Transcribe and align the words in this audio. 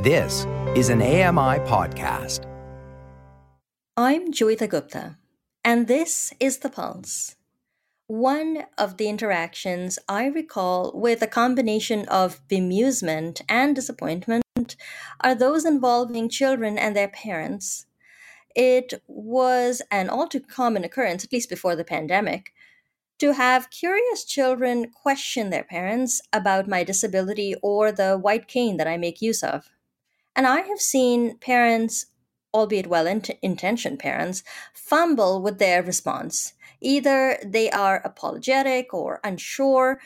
This 0.00 0.46
is 0.76 0.90
an 0.90 1.02
AMI 1.02 1.58
podcast. 1.66 2.44
I'm 3.96 4.32
Joeita 4.32 4.68
Gupta, 4.68 5.16
and 5.64 5.88
this 5.88 6.32
is 6.38 6.58
The 6.58 6.70
Pulse. 6.70 7.34
One 8.06 8.66
of 8.78 8.96
the 8.96 9.08
interactions 9.08 9.98
I 10.08 10.26
recall 10.26 10.92
with 10.94 11.20
a 11.20 11.26
combination 11.26 12.06
of 12.06 12.46
bemusement 12.46 13.42
and 13.48 13.74
disappointment 13.74 14.76
are 15.20 15.34
those 15.34 15.64
involving 15.64 16.28
children 16.28 16.78
and 16.78 16.94
their 16.94 17.08
parents. 17.08 17.86
It 18.54 19.02
was 19.08 19.82
an 19.90 20.08
all 20.08 20.28
too 20.28 20.38
common 20.38 20.84
occurrence, 20.84 21.24
at 21.24 21.32
least 21.32 21.50
before 21.50 21.74
the 21.74 21.82
pandemic, 21.82 22.52
to 23.18 23.32
have 23.32 23.70
curious 23.70 24.24
children 24.24 24.92
question 24.92 25.50
their 25.50 25.64
parents 25.64 26.20
about 26.32 26.68
my 26.68 26.84
disability 26.84 27.56
or 27.64 27.90
the 27.90 28.16
white 28.16 28.46
cane 28.46 28.76
that 28.76 28.86
I 28.86 28.96
make 28.96 29.20
use 29.20 29.42
of. 29.42 29.68
And 30.38 30.46
I 30.46 30.62
have 30.62 30.80
seen 30.80 31.36
parents, 31.36 32.06
albeit 32.54 32.86
well 32.86 33.06
intentioned 33.06 33.98
parents, 33.98 34.42
fumble 34.72 35.42
with 35.42 35.58
their 35.58 35.82
response. 35.82 36.54
Either 36.80 37.38
they 37.44 37.70
are 37.70 38.00
apologetic 38.02 38.94
or 38.94 39.20
unsure 39.22 40.00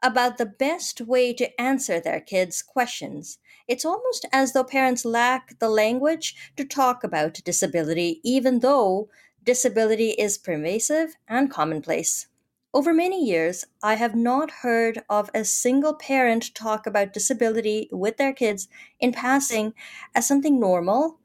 about 0.00 0.38
the 0.38 0.46
best 0.46 1.00
way 1.00 1.32
to 1.34 1.60
answer 1.60 1.98
their 2.00 2.20
kids' 2.20 2.62
questions. 2.62 3.38
It's 3.66 3.84
almost 3.84 4.26
as 4.32 4.52
though 4.52 4.62
parents 4.62 5.04
lack 5.04 5.58
the 5.58 5.68
language 5.68 6.36
to 6.56 6.64
talk 6.64 7.02
about 7.02 7.42
disability, 7.44 8.20
even 8.22 8.60
though 8.60 9.10
disability 9.42 10.10
is 10.10 10.38
pervasive 10.38 11.16
and 11.26 11.50
commonplace. 11.50 12.27
Over 12.74 12.92
many 12.92 13.24
years, 13.24 13.64
I 13.82 13.94
have 13.94 14.14
not 14.14 14.50
heard 14.60 15.02
of 15.08 15.30
a 15.32 15.44
single 15.44 15.94
parent 15.94 16.54
talk 16.54 16.86
about 16.86 17.14
disability 17.14 17.88
with 17.90 18.18
their 18.18 18.34
kids 18.34 18.68
in 19.00 19.12
passing 19.12 19.72
as 20.14 20.28
something 20.28 20.60
normal, 20.60 21.18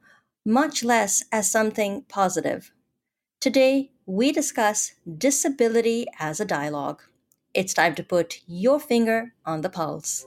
much 0.46 0.84
less 0.86 1.26
as 1.34 1.52
something 1.52 2.06
positive. 2.08 2.72
Today, 3.42 3.92
we 4.06 4.32
discuss 4.32 4.94
disability 5.18 6.06
as 6.18 6.40
a 6.40 6.46
dialogue. 6.46 7.02
It's 7.54 7.74
time 7.74 7.96
to 7.96 8.04
put 8.04 8.40
your 8.48 8.80
finger 8.80 9.34
on 9.46 9.62
the 9.62 9.70
pulse. 9.70 10.26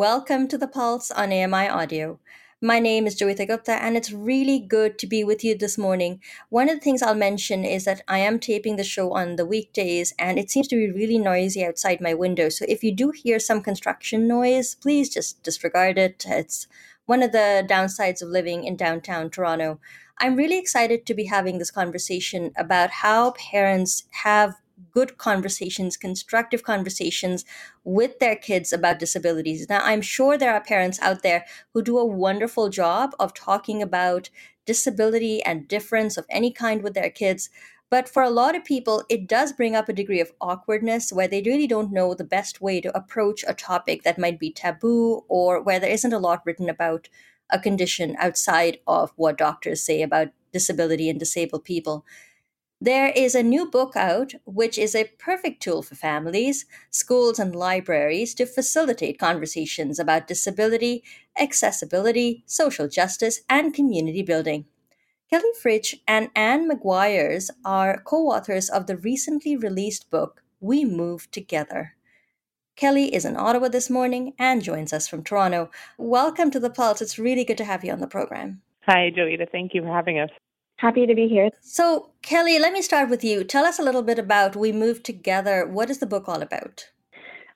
Welcome 0.00 0.48
to 0.48 0.56
the 0.56 0.66
Pulse 0.66 1.10
on 1.10 1.30
AMI 1.30 1.68
Audio. 1.68 2.18
My 2.62 2.78
name 2.78 3.06
is 3.06 3.20
Joeita 3.20 3.46
Gupta 3.46 3.72
and 3.72 3.98
it's 3.98 4.10
really 4.10 4.58
good 4.58 4.98
to 4.98 5.06
be 5.06 5.22
with 5.22 5.44
you 5.44 5.54
this 5.54 5.76
morning. 5.76 6.22
One 6.48 6.70
of 6.70 6.76
the 6.76 6.80
things 6.80 7.02
I'll 7.02 7.14
mention 7.14 7.66
is 7.66 7.84
that 7.84 8.00
I 8.08 8.20
am 8.20 8.38
taping 8.38 8.76
the 8.76 8.82
show 8.82 9.12
on 9.12 9.36
the 9.36 9.44
weekdays 9.44 10.14
and 10.18 10.38
it 10.38 10.50
seems 10.50 10.68
to 10.68 10.76
be 10.76 10.90
really 10.90 11.18
noisy 11.18 11.62
outside 11.62 12.00
my 12.00 12.14
window. 12.14 12.48
So 12.48 12.64
if 12.66 12.82
you 12.82 12.96
do 12.96 13.10
hear 13.10 13.38
some 13.38 13.60
construction 13.60 14.26
noise, 14.26 14.74
please 14.74 15.12
just 15.12 15.42
disregard 15.42 15.98
it. 15.98 16.24
It's 16.26 16.66
one 17.04 17.22
of 17.22 17.32
the 17.32 17.66
downsides 17.68 18.22
of 18.22 18.30
living 18.30 18.64
in 18.64 18.76
downtown 18.76 19.28
Toronto. 19.28 19.80
I'm 20.18 20.34
really 20.34 20.58
excited 20.58 21.04
to 21.04 21.12
be 21.12 21.26
having 21.26 21.58
this 21.58 21.70
conversation 21.70 22.52
about 22.56 22.88
how 22.88 23.32
parents 23.32 24.04
have 24.22 24.54
good 24.90 25.18
conversations, 25.18 25.96
constructive 25.96 26.62
conversations 26.62 27.44
with 27.84 28.18
their 28.18 28.36
kids 28.36 28.72
about 28.72 28.98
disabilities. 28.98 29.68
Now, 29.68 29.80
I'm 29.82 30.02
sure 30.02 30.36
there 30.36 30.54
are 30.54 30.60
parents 30.62 30.98
out 31.00 31.22
there 31.22 31.44
who 31.72 31.82
do 31.82 31.98
a 31.98 32.04
wonderful 32.04 32.68
job 32.68 33.14
of 33.18 33.34
talking 33.34 33.82
about 33.82 34.30
disability 34.66 35.42
and 35.42 35.68
difference 35.68 36.16
of 36.16 36.26
any 36.30 36.52
kind 36.52 36.82
with 36.82 36.94
their 36.94 37.10
kids. 37.10 37.50
But 37.90 38.08
for 38.08 38.22
a 38.22 38.30
lot 38.30 38.54
of 38.54 38.64
people, 38.64 39.04
it 39.08 39.26
does 39.26 39.52
bring 39.52 39.74
up 39.74 39.88
a 39.88 39.92
degree 39.92 40.20
of 40.20 40.32
awkwardness 40.40 41.12
where 41.12 41.26
they 41.26 41.42
really 41.42 41.66
don't 41.66 41.92
know 41.92 42.14
the 42.14 42.22
best 42.24 42.60
way 42.60 42.80
to 42.80 42.96
approach 42.96 43.44
a 43.48 43.54
topic 43.54 44.04
that 44.04 44.18
might 44.18 44.38
be 44.38 44.52
taboo 44.52 45.24
or 45.28 45.60
where 45.60 45.80
there 45.80 45.90
isn't 45.90 46.12
a 46.12 46.18
lot 46.18 46.42
written 46.46 46.68
about 46.68 47.08
a 47.50 47.58
condition 47.58 48.14
outside 48.20 48.78
of 48.86 49.12
what 49.16 49.38
doctors 49.38 49.82
say 49.82 50.02
about 50.02 50.28
disability 50.52 51.10
and 51.10 51.18
disabled 51.18 51.64
people. 51.64 52.04
There 52.82 53.12
is 53.14 53.34
a 53.34 53.42
new 53.42 53.70
book 53.70 53.94
out, 53.94 54.32
which 54.46 54.78
is 54.78 54.94
a 54.94 55.12
perfect 55.18 55.62
tool 55.62 55.82
for 55.82 55.94
families, 55.94 56.64
schools, 56.90 57.38
and 57.38 57.54
libraries 57.54 58.34
to 58.36 58.46
facilitate 58.46 59.18
conversations 59.18 59.98
about 59.98 60.26
disability, 60.26 61.04
accessibility, 61.38 62.42
social 62.46 62.88
justice, 62.88 63.42
and 63.50 63.74
community 63.74 64.22
building. 64.22 64.64
Kelly 65.28 65.52
Fritsch 65.62 65.96
and 66.08 66.30
Anne 66.34 66.70
McGuires 66.70 67.50
are 67.66 68.00
co 68.00 68.28
authors 68.28 68.70
of 68.70 68.86
the 68.86 68.96
recently 68.96 69.58
released 69.58 70.08
book, 70.08 70.42
We 70.58 70.86
Move 70.86 71.30
Together. 71.30 71.96
Kelly 72.76 73.14
is 73.14 73.26
in 73.26 73.36
Ottawa 73.36 73.68
this 73.68 73.90
morning 73.90 74.32
and 74.38 74.62
joins 74.62 74.94
us 74.94 75.06
from 75.06 75.22
Toronto. 75.22 75.70
Welcome 75.98 76.50
to 76.52 76.58
the 76.58 76.70
Pulse. 76.70 77.02
It's 77.02 77.18
really 77.18 77.44
good 77.44 77.58
to 77.58 77.64
have 77.66 77.84
you 77.84 77.92
on 77.92 78.00
the 78.00 78.06
program. 78.06 78.62
Hi, 78.86 79.12
Joeita. 79.14 79.52
Thank 79.52 79.74
you 79.74 79.82
for 79.82 79.88
having 79.88 80.18
us. 80.18 80.30
Happy 80.80 81.04
to 81.04 81.14
be 81.14 81.28
here. 81.28 81.50
So, 81.60 82.08
Kelly, 82.22 82.58
let 82.58 82.72
me 82.72 82.80
start 82.80 83.10
with 83.10 83.22
you. 83.22 83.44
Tell 83.44 83.66
us 83.66 83.78
a 83.78 83.82
little 83.82 84.00
bit 84.00 84.18
about 84.18 84.56
We 84.56 84.72
Move 84.72 85.02
Together. 85.02 85.66
What 85.66 85.90
is 85.90 85.98
the 85.98 86.06
book 86.06 86.26
all 86.26 86.40
about? 86.40 86.86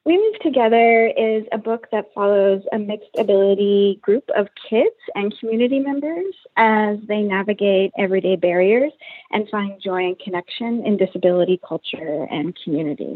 We 0.05 0.19
Move 0.19 0.39
Together 0.43 1.07
is 1.07 1.45
a 1.51 1.57
book 1.57 1.87
that 1.91 2.13
follows 2.15 2.65
a 2.71 2.79
mixed 2.79 3.17
ability 3.17 3.99
group 4.03 4.25
of 4.37 4.49
kids 4.69 4.95
and 5.15 5.35
community 5.41 5.79
members 5.79 6.35
as 6.59 6.99
they 7.09 7.23
navigate 7.23 7.93
everyday 7.97 8.37
barriers 8.37 8.93
and 9.31 9.49
find 9.49 9.81
joy 9.83 10.05
and 10.05 10.19
connection 10.19 10.85
in 10.85 10.99
disability 10.99 11.59
culture 11.67 12.27
and 12.31 12.55
community. 12.63 13.15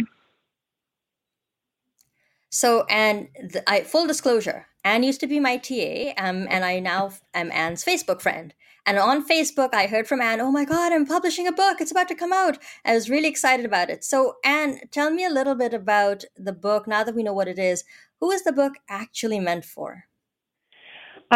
So, 2.50 2.84
and 2.88 3.28
the, 3.38 3.62
I, 3.68 3.82
full 3.82 4.06
disclosure, 4.06 4.66
Anne 4.84 5.02
used 5.02 5.20
to 5.20 5.26
be 5.26 5.40
my 5.40 5.58
TA, 5.58 6.12
um, 6.16 6.46
and 6.50 6.64
I 6.64 6.78
now 6.80 7.12
am 7.34 7.52
Anne's 7.52 7.84
Facebook 7.84 8.20
friend. 8.22 8.54
And 8.86 8.98
on 8.98 9.26
Facebook, 9.28 9.74
I 9.74 9.86
heard 9.86 10.08
from 10.08 10.22
Anne, 10.22 10.40
oh 10.40 10.50
my 10.50 10.64
God, 10.64 10.92
I'm 10.92 11.04
publishing 11.04 11.46
a 11.46 11.52
book. 11.52 11.78
It's 11.78 11.90
about 11.90 12.08
to 12.08 12.14
come 12.14 12.32
out. 12.32 12.56
I 12.86 12.94
was 12.94 13.10
really 13.10 13.28
excited 13.28 13.66
about 13.66 13.90
it. 13.90 14.02
So, 14.02 14.36
Anne, 14.42 14.80
tell 14.90 15.10
me 15.10 15.26
a 15.26 15.30
little 15.30 15.54
bit 15.54 15.74
about 15.74 16.24
the 16.38 16.54
book 16.54 16.88
now 16.88 17.04
that 17.04 17.14
we 17.14 17.22
know 17.22 17.34
what 17.34 17.48
it 17.48 17.58
is. 17.58 17.84
Who 18.20 18.30
is 18.30 18.44
the 18.44 18.52
book 18.52 18.72
actually 18.88 19.40
meant 19.40 19.66
for? 19.66 20.04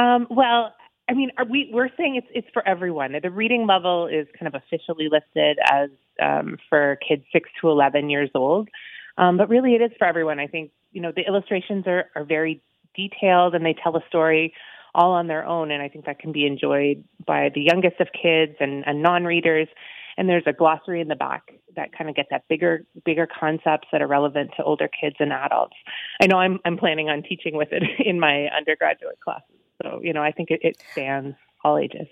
Um, 0.00 0.26
well, 0.30 0.72
I 1.10 1.12
mean, 1.12 1.30
we, 1.50 1.68
we're 1.74 1.90
saying 1.98 2.16
it's, 2.16 2.28
it's 2.34 2.48
for 2.54 2.66
everyone. 2.66 3.14
The 3.22 3.30
reading 3.30 3.66
level 3.66 4.06
is 4.06 4.26
kind 4.38 4.52
of 4.52 4.54
officially 4.54 5.10
listed 5.10 5.58
as 5.70 5.90
um, 6.22 6.56
for 6.70 6.98
kids 7.06 7.24
6 7.34 7.50
to 7.60 7.68
11 7.68 8.08
years 8.08 8.30
old. 8.34 8.70
Um, 9.18 9.36
but 9.36 9.50
really, 9.50 9.74
it 9.74 9.82
is 9.82 9.90
for 9.98 10.06
everyone. 10.06 10.38
I 10.38 10.46
think, 10.46 10.70
you 10.92 11.00
know, 11.00 11.12
the 11.14 11.22
illustrations 11.26 11.86
are, 11.86 12.06
are 12.14 12.24
very 12.24 12.62
detailed 12.94 13.54
and 13.54 13.64
they 13.64 13.74
tell 13.74 13.96
a 13.96 14.02
story 14.08 14.54
all 14.94 15.12
on 15.12 15.26
their 15.26 15.46
own. 15.46 15.70
And 15.70 15.82
I 15.82 15.88
think 15.88 16.04
that 16.06 16.18
can 16.18 16.32
be 16.32 16.46
enjoyed 16.46 17.04
by 17.26 17.50
the 17.54 17.62
youngest 17.62 18.00
of 18.00 18.08
kids 18.12 18.56
and, 18.60 18.86
and 18.86 19.02
non 19.02 19.24
readers. 19.24 19.68
And 20.16 20.28
there's 20.28 20.44
a 20.46 20.52
glossary 20.52 21.00
in 21.00 21.08
the 21.08 21.16
back 21.16 21.52
that 21.74 21.96
kind 21.96 22.10
of 22.10 22.16
gets 22.16 22.28
at 22.32 22.46
bigger 22.46 22.84
bigger 23.04 23.26
concepts 23.26 23.88
that 23.92 24.02
are 24.02 24.06
relevant 24.06 24.50
to 24.58 24.62
older 24.62 24.88
kids 24.88 25.16
and 25.18 25.32
adults. 25.32 25.76
I 26.20 26.26
know 26.26 26.36
I'm 26.36 26.58
I'm 26.66 26.76
planning 26.76 27.08
on 27.08 27.22
teaching 27.22 27.56
with 27.56 27.68
it 27.72 27.82
in 28.06 28.20
my 28.20 28.48
undergraduate 28.54 29.20
classes. 29.20 29.56
So, 29.82 30.00
you 30.02 30.12
know, 30.12 30.22
I 30.22 30.30
think 30.32 30.50
it, 30.50 30.60
it 30.62 30.76
spans 30.92 31.34
all 31.64 31.78
ages. 31.78 32.06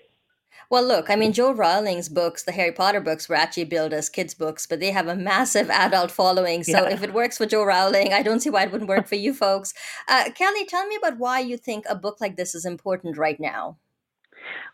Well, 0.69 0.83
look, 0.83 1.09
I 1.09 1.15
mean, 1.15 1.33
Jo 1.33 1.51
Rowling's 1.51 2.09
books, 2.09 2.43
the 2.43 2.51
Harry 2.51 2.71
Potter 2.71 3.01
books, 3.01 3.27
were 3.27 3.35
actually 3.35 3.65
billed 3.65 3.93
as 3.93 4.09
kids' 4.09 4.33
books, 4.33 4.65
but 4.65 4.79
they 4.79 4.91
have 4.91 5.07
a 5.07 5.15
massive 5.15 5.69
adult 5.85 6.11
following. 6.11 6.63
So 6.63 6.83
yeah. 6.83 6.89
if 6.89 7.03
it 7.03 7.13
works 7.13 7.37
for 7.37 7.45
Joe 7.45 7.63
Rowling, 7.63 8.13
I 8.13 8.23
don't 8.23 8.39
see 8.39 8.49
why 8.49 8.63
it 8.63 8.71
wouldn't 8.71 8.89
work 8.89 9.07
for 9.07 9.15
you 9.15 9.33
folks. 9.33 9.73
Uh, 10.07 10.29
Kelly, 10.33 10.65
tell 10.65 10.87
me 10.87 10.95
about 10.95 11.17
why 11.17 11.39
you 11.39 11.57
think 11.57 11.85
a 11.89 11.95
book 11.95 12.21
like 12.21 12.37
this 12.37 12.55
is 12.55 12.65
important 12.65 13.17
right 13.17 13.39
now. 13.39 13.77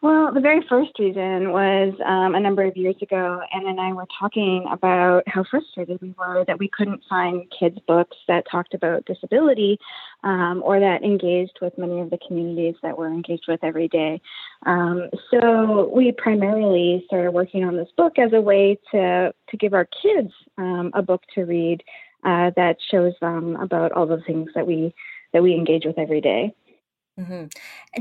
Well, 0.01 0.31
the 0.31 0.41
very 0.41 0.63
first 0.69 0.91
reason 0.99 1.51
was 1.51 1.93
um, 2.05 2.35
a 2.35 2.39
number 2.39 2.63
of 2.63 2.77
years 2.77 2.95
ago, 3.01 3.41
Anne 3.53 3.65
and 3.65 3.81
I 3.81 3.93
were 3.93 4.05
talking 4.19 4.65
about 4.71 5.23
how 5.27 5.43
frustrated 5.43 5.99
we 6.01 6.13
were 6.17 6.45
that 6.45 6.59
we 6.59 6.67
couldn't 6.67 7.01
find 7.09 7.51
kids' 7.57 7.79
books 7.87 8.15
that 8.27 8.45
talked 8.49 8.75
about 8.75 9.05
disability 9.05 9.79
um, 10.23 10.61
or 10.63 10.79
that 10.79 11.03
engaged 11.03 11.57
with 11.61 11.77
many 11.79 11.99
of 11.99 12.11
the 12.11 12.19
communities 12.27 12.75
that 12.83 12.97
we're 12.97 13.11
engaged 13.11 13.45
with 13.47 13.63
every 13.63 13.87
day. 13.87 14.21
Um, 14.67 15.09
so 15.31 15.91
we 15.93 16.11
primarily 16.11 17.03
started 17.07 17.31
working 17.31 17.63
on 17.63 17.75
this 17.75 17.89
book 17.97 18.19
as 18.19 18.33
a 18.33 18.41
way 18.41 18.77
to, 18.91 19.33
to 19.49 19.57
give 19.57 19.73
our 19.73 19.85
kids 19.85 20.31
um, 20.59 20.91
a 20.93 21.01
book 21.01 21.23
to 21.33 21.45
read 21.45 21.83
uh, 22.23 22.51
that 22.55 22.77
shows 22.91 23.13
them 23.19 23.55
about 23.55 23.91
all 23.93 24.05
the 24.05 24.21
things 24.27 24.51
that 24.53 24.67
we 24.67 24.93
that 25.33 25.43
we 25.43 25.53
engage 25.53 25.85
with 25.85 25.97
every 25.97 26.21
day. 26.21 26.53
Mm-hmm. 27.19 27.45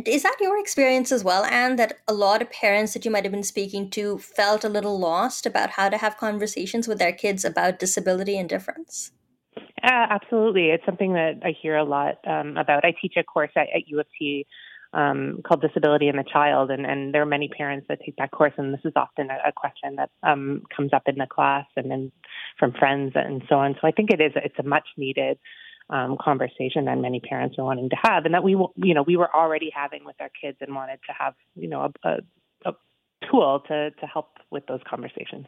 Is 0.04 0.22
that 0.24 0.36
your 0.40 0.58
experience 0.58 1.10
as 1.10 1.24
well, 1.24 1.44
Anne? 1.44 1.76
That 1.76 2.00
a 2.06 2.12
lot 2.12 2.42
of 2.42 2.50
parents 2.50 2.92
that 2.92 3.04
you 3.04 3.10
might 3.10 3.24
have 3.24 3.32
been 3.32 3.42
speaking 3.42 3.88
to 3.90 4.18
felt 4.18 4.62
a 4.62 4.68
little 4.68 4.98
lost 4.98 5.46
about 5.46 5.70
how 5.70 5.88
to 5.88 5.96
have 5.96 6.18
conversations 6.18 6.86
with 6.86 6.98
their 6.98 7.12
kids 7.12 7.44
about 7.44 7.78
disability 7.78 8.36
and 8.36 8.48
difference? 8.48 9.12
Uh, 9.56 10.06
absolutely. 10.10 10.68
It's 10.68 10.84
something 10.84 11.14
that 11.14 11.40
I 11.42 11.54
hear 11.62 11.76
a 11.76 11.84
lot 11.84 12.16
um, 12.26 12.58
about. 12.58 12.84
I 12.84 12.94
teach 13.00 13.14
a 13.16 13.24
course 13.24 13.52
at, 13.56 13.68
at 13.74 13.88
U 13.88 14.00
of 14.00 14.06
T 14.18 14.46
um, 14.92 15.40
called 15.46 15.62
Disability 15.62 16.08
in 16.08 16.16
the 16.16 16.24
Child, 16.24 16.70
and, 16.70 16.86
and 16.86 17.14
there 17.14 17.22
are 17.22 17.26
many 17.26 17.48
parents 17.48 17.86
that 17.88 18.00
take 18.04 18.16
that 18.16 18.30
course, 18.30 18.52
and 18.56 18.72
this 18.72 18.80
is 18.84 18.92
often 18.96 19.28
a, 19.30 19.48
a 19.48 19.52
question 19.52 19.96
that 19.96 20.10
um, 20.22 20.62
comes 20.74 20.92
up 20.92 21.02
in 21.06 21.16
the 21.16 21.26
class 21.26 21.66
and 21.76 21.90
then 21.90 22.12
from 22.58 22.72
friends 22.72 23.12
and 23.14 23.42
so 23.48 23.56
on. 23.56 23.74
So 23.80 23.86
I 23.86 23.90
think 23.90 24.10
it 24.10 24.20
is 24.20 24.32
it's 24.36 24.58
a 24.58 24.62
much 24.62 24.86
needed 24.96 25.38
um, 25.90 26.16
conversation 26.20 26.86
that 26.86 26.98
many 26.98 27.20
parents 27.20 27.56
are 27.58 27.64
wanting 27.64 27.90
to 27.90 27.96
have, 28.02 28.24
and 28.24 28.34
that 28.34 28.42
we 28.42 28.52
you 28.52 28.94
know 28.94 29.02
we 29.02 29.16
were 29.16 29.34
already 29.34 29.70
having 29.74 30.04
with 30.04 30.16
our 30.20 30.30
kids 30.40 30.58
and 30.60 30.74
wanted 30.74 30.98
to 31.06 31.12
have 31.12 31.34
you 31.54 31.68
know 31.68 31.92
a, 32.04 32.08
a, 32.08 32.18
a 32.70 32.72
tool 33.30 33.62
to 33.68 33.90
to 33.90 34.06
help 34.06 34.30
with 34.50 34.66
those 34.66 34.80
conversations. 34.88 35.46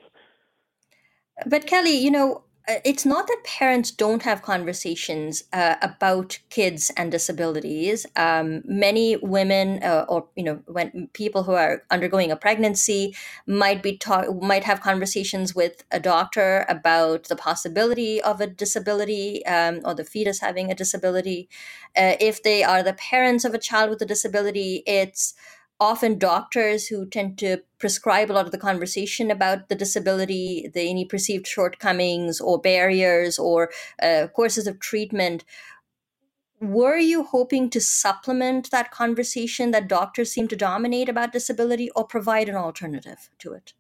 But 1.46 1.66
Kelly, 1.66 1.96
you 1.96 2.10
know, 2.10 2.42
it's 2.84 3.06
not 3.06 3.26
that 3.26 3.42
parents 3.44 3.90
don't 3.90 4.22
have 4.22 4.42
conversations 4.42 5.44
uh, 5.52 5.76
about 5.80 6.38
kids 6.50 6.90
and 6.96 7.10
disabilities. 7.10 8.04
Um, 8.14 8.62
many 8.66 9.16
women, 9.16 9.82
uh, 9.82 10.04
or 10.08 10.28
you 10.36 10.44
know, 10.44 10.60
when 10.66 11.08
people 11.14 11.44
who 11.44 11.52
are 11.52 11.82
undergoing 11.90 12.30
a 12.30 12.36
pregnancy 12.36 13.16
might 13.46 13.82
be 13.82 13.96
talk, 13.96 14.42
might 14.42 14.64
have 14.64 14.82
conversations 14.82 15.54
with 15.54 15.82
a 15.90 15.98
doctor 15.98 16.66
about 16.68 17.24
the 17.24 17.36
possibility 17.36 18.20
of 18.20 18.40
a 18.40 18.46
disability 18.46 19.44
um, 19.46 19.80
or 19.84 19.94
the 19.94 20.04
fetus 20.04 20.40
having 20.40 20.70
a 20.70 20.74
disability. 20.74 21.48
Uh, 21.96 22.16
if 22.20 22.42
they 22.42 22.62
are 22.62 22.82
the 22.82 22.92
parents 22.92 23.44
of 23.44 23.54
a 23.54 23.58
child 23.58 23.88
with 23.88 24.02
a 24.02 24.06
disability, 24.06 24.82
it's 24.86 25.32
often 25.80 26.18
doctors 26.18 26.88
who 26.88 27.06
tend 27.06 27.38
to 27.38 27.58
prescribe 27.78 28.30
a 28.30 28.34
lot 28.34 28.46
of 28.46 28.52
the 28.52 28.58
conversation 28.58 29.30
about 29.30 29.68
the 29.68 29.74
disability, 29.74 30.70
the 30.72 30.88
any 30.88 31.04
perceived 31.04 31.46
shortcomings 31.46 32.40
or 32.40 32.60
barriers 32.60 33.38
or 33.38 33.70
uh, 34.02 34.26
courses 34.34 34.66
of 34.66 34.80
treatment. 34.80 35.44
Were 36.60 36.96
you 36.96 37.22
hoping 37.22 37.70
to 37.70 37.80
supplement 37.80 38.72
that 38.72 38.90
conversation 38.90 39.70
that 39.70 39.86
doctors 39.86 40.32
seem 40.32 40.48
to 40.48 40.56
dominate 40.56 41.08
about 41.08 41.32
disability 41.32 41.88
or 41.94 42.04
provide 42.04 42.48
an 42.48 42.56
alternative 42.56 43.30
to 43.38 43.52
it? 43.52 43.74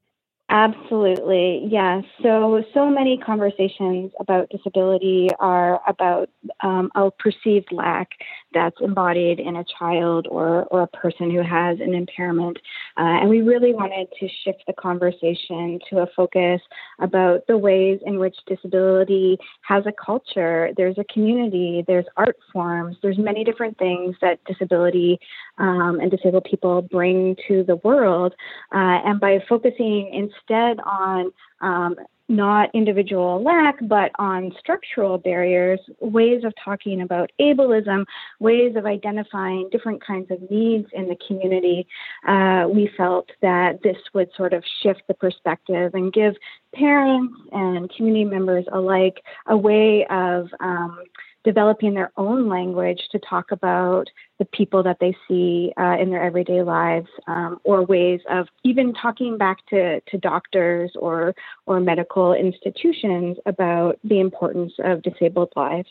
Absolutely, 0.50 1.66
yes. 1.70 2.04
So, 2.22 2.62
so 2.72 2.88
many 2.88 3.18
conversations 3.18 4.12
about 4.18 4.48
disability 4.48 5.28
are 5.38 5.82
about 5.86 6.30
um, 6.62 6.90
a 6.94 7.10
perceived 7.10 7.70
lack 7.70 8.08
that's 8.52 8.76
embodied 8.80 9.40
in 9.40 9.56
a 9.56 9.64
child 9.78 10.26
or, 10.30 10.64
or 10.64 10.82
a 10.82 10.86
person 10.88 11.30
who 11.30 11.42
has 11.42 11.78
an 11.80 11.94
impairment. 11.94 12.56
Uh, 12.96 13.20
and 13.20 13.28
we 13.28 13.42
really 13.42 13.74
wanted 13.74 14.08
to 14.18 14.28
shift 14.44 14.62
the 14.66 14.72
conversation 14.72 15.78
to 15.90 15.98
a 15.98 16.06
focus 16.16 16.60
about 16.98 17.46
the 17.46 17.58
ways 17.58 18.00
in 18.06 18.18
which 18.18 18.36
disability 18.46 19.38
has 19.62 19.84
a 19.86 19.92
culture, 19.92 20.70
there's 20.76 20.98
a 20.98 21.04
community, 21.12 21.84
there's 21.86 22.06
art 22.16 22.36
forms, 22.52 22.96
there's 23.02 23.18
many 23.18 23.44
different 23.44 23.76
things 23.78 24.16
that 24.20 24.38
disability 24.44 25.18
um, 25.58 25.98
and 26.00 26.10
disabled 26.10 26.46
people 26.50 26.82
bring 26.82 27.36
to 27.46 27.62
the 27.64 27.76
world. 27.76 28.34
Uh, 28.72 29.00
and 29.04 29.20
by 29.20 29.38
focusing 29.48 30.10
instead 30.12 30.78
on 30.84 31.30
um, 31.60 31.96
not 32.28 32.68
individual 32.74 33.42
lack, 33.42 33.76
but 33.82 34.10
on 34.18 34.54
structural 34.58 35.16
barriers, 35.18 35.80
ways 36.00 36.44
of 36.44 36.52
talking 36.62 37.00
about 37.00 37.30
ableism, 37.40 38.04
ways 38.38 38.76
of 38.76 38.84
identifying 38.84 39.68
different 39.72 40.04
kinds 40.04 40.30
of 40.30 40.38
needs 40.50 40.86
in 40.92 41.08
the 41.08 41.16
community, 41.26 41.86
uh, 42.26 42.66
we 42.68 42.90
felt 42.96 43.30
that 43.40 43.82
this 43.82 43.96
would 44.12 44.28
sort 44.36 44.52
of 44.52 44.62
shift 44.82 45.02
the 45.08 45.14
perspective 45.14 45.92
and 45.94 46.12
give 46.12 46.34
parents 46.74 47.34
and 47.52 47.90
community 47.96 48.24
members 48.24 48.64
alike 48.72 49.22
a 49.46 49.56
way 49.56 50.06
of 50.10 50.48
um, 50.60 51.02
developing 51.50 51.94
their 51.94 52.12
own 52.18 52.46
language 52.46 53.00
to 53.10 53.18
talk 53.18 53.46
about 53.52 54.04
the 54.38 54.44
people 54.44 54.82
that 54.82 54.98
they 55.00 55.16
see 55.26 55.72
uh, 55.80 55.96
in 55.98 56.10
their 56.10 56.22
everyday 56.22 56.62
lives, 56.62 57.08
um, 57.26 57.58
or 57.64 57.86
ways 57.86 58.20
of 58.28 58.48
even 58.64 58.92
talking 58.92 59.38
back 59.38 59.58
to, 59.70 59.98
to 60.10 60.18
doctors 60.18 60.90
or 61.06 61.34
or 61.66 61.80
medical 61.80 62.34
institutions 62.34 63.38
about 63.46 63.98
the 64.04 64.20
importance 64.20 64.74
of 64.90 65.00
disabled 65.00 65.50
lives. 65.56 65.88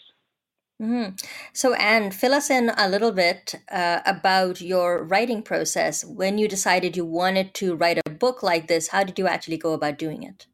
Mm-hmm. 0.79 1.15
So, 1.53 1.73
Anne, 1.73 2.11
fill 2.11 2.35
us 2.35 2.51
in 2.51 2.69
a 2.77 2.87
little 2.87 3.11
bit 3.11 3.55
uh, 3.71 4.01
about 4.05 4.61
your 4.61 5.03
writing 5.03 5.41
process. 5.41 6.05
When 6.05 6.37
you 6.37 6.47
decided 6.47 6.95
you 6.95 7.03
wanted 7.03 7.55
to 7.55 7.75
write 7.75 7.99
a 8.05 8.11
book 8.11 8.43
like 8.43 8.67
this, 8.67 8.89
how 8.89 9.03
did 9.03 9.17
you 9.17 9.27
actually 9.27 9.57
go 9.57 9.73
about 9.73 9.97
doing 9.97 10.21
it? 10.21 10.45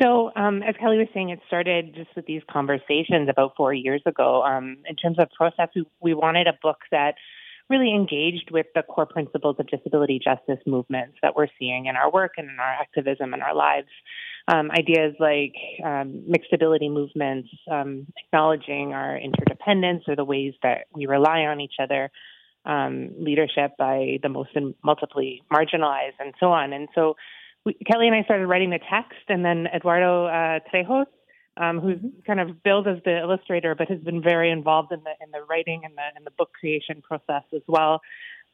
So, 0.00 0.32
um, 0.34 0.62
as 0.62 0.74
Kelly 0.80 0.98
was 0.98 1.08
saying, 1.14 1.30
it 1.30 1.40
started 1.46 1.94
just 1.94 2.10
with 2.16 2.26
these 2.26 2.42
conversations 2.50 3.28
about 3.28 3.54
four 3.56 3.72
years 3.72 4.02
ago. 4.06 4.42
Um, 4.42 4.78
in 4.88 4.96
terms 4.96 5.18
of 5.18 5.28
process, 5.30 5.68
we, 5.74 5.84
we 6.00 6.14
wanted 6.14 6.46
a 6.46 6.58
book 6.62 6.78
that 6.90 7.14
really 7.70 7.94
engaged 7.94 8.50
with 8.50 8.66
the 8.74 8.82
core 8.82 9.06
principles 9.06 9.56
of 9.58 9.66
disability 9.68 10.20
justice 10.22 10.62
movements 10.66 11.16
that 11.22 11.34
we're 11.34 11.46
seeing 11.58 11.86
in 11.86 11.96
our 11.96 12.10
work 12.10 12.32
and 12.36 12.48
in 12.50 12.56
our 12.58 12.72
activism 12.80 13.32
and 13.32 13.42
our 13.42 13.54
lives. 13.54 13.88
Um, 14.48 14.70
ideas 14.70 15.14
like 15.18 15.54
um, 15.82 16.24
mixed 16.28 16.52
ability 16.52 16.90
movements, 16.90 17.48
um, 17.70 18.06
acknowledging 18.26 18.92
our 18.92 19.16
interdependence 19.16 20.04
or 20.06 20.16
the 20.16 20.24
ways 20.24 20.52
that 20.62 20.86
we 20.94 21.06
rely 21.06 21.40
on 21.40 21.60
each 21.60 21.76
other, 21.82 22.10
um, 22.66 23.10
leadership 23.18 23.72
by 23.78 24.18
the 24.22 24.28
most 24.28 24.50
multiply 24.82 25.36
marginalized, 25.50 26.18
and 26.20 26.34
so 26.38 26.52
on. 26.52 26.74
And 26.74 26.88
so 26.94 27.16
we, 27.64 27.74
Kelly 27.90 28.06
and 28.06 28.14
I 28.16 28.22
started 28.24 28.46
writing 28.46 28.70
the 28.70 28.78
text, 28.78 29.24
and 29.28 29.44
then 29.44 29.66
Eduardo 29.74 30.26
uh, 30.26 30.60
Trejos, 30.72 31.06
um, 31.56 31.80
who's 31.80 31.98
mm-hmm. 31.98 32.20
kind 32.26 32.40
of 32.40 32.62
billed 32.62 32.88
as 32.88 32.98
the 33.04 33.18
illustrator, 33.18 33.74
but 33.74 33.88
has 33.88 34.00
been 34.00 34.22
very 34.22 34.50
involved 34.50 34.92
in 34.92 35.00
the 35.04 35.12
in 35.24 35.30
the 35.30 35.42
writing 35.48 35.82
and 35.84 35.94
the 35.96 36.18
in 36.18 36.24
the 36.24 36.30
book 36.30 36.50
creation 36.58 37.02
process 37.02 37.44
as 37.54 37.62
well. 37.66 38.00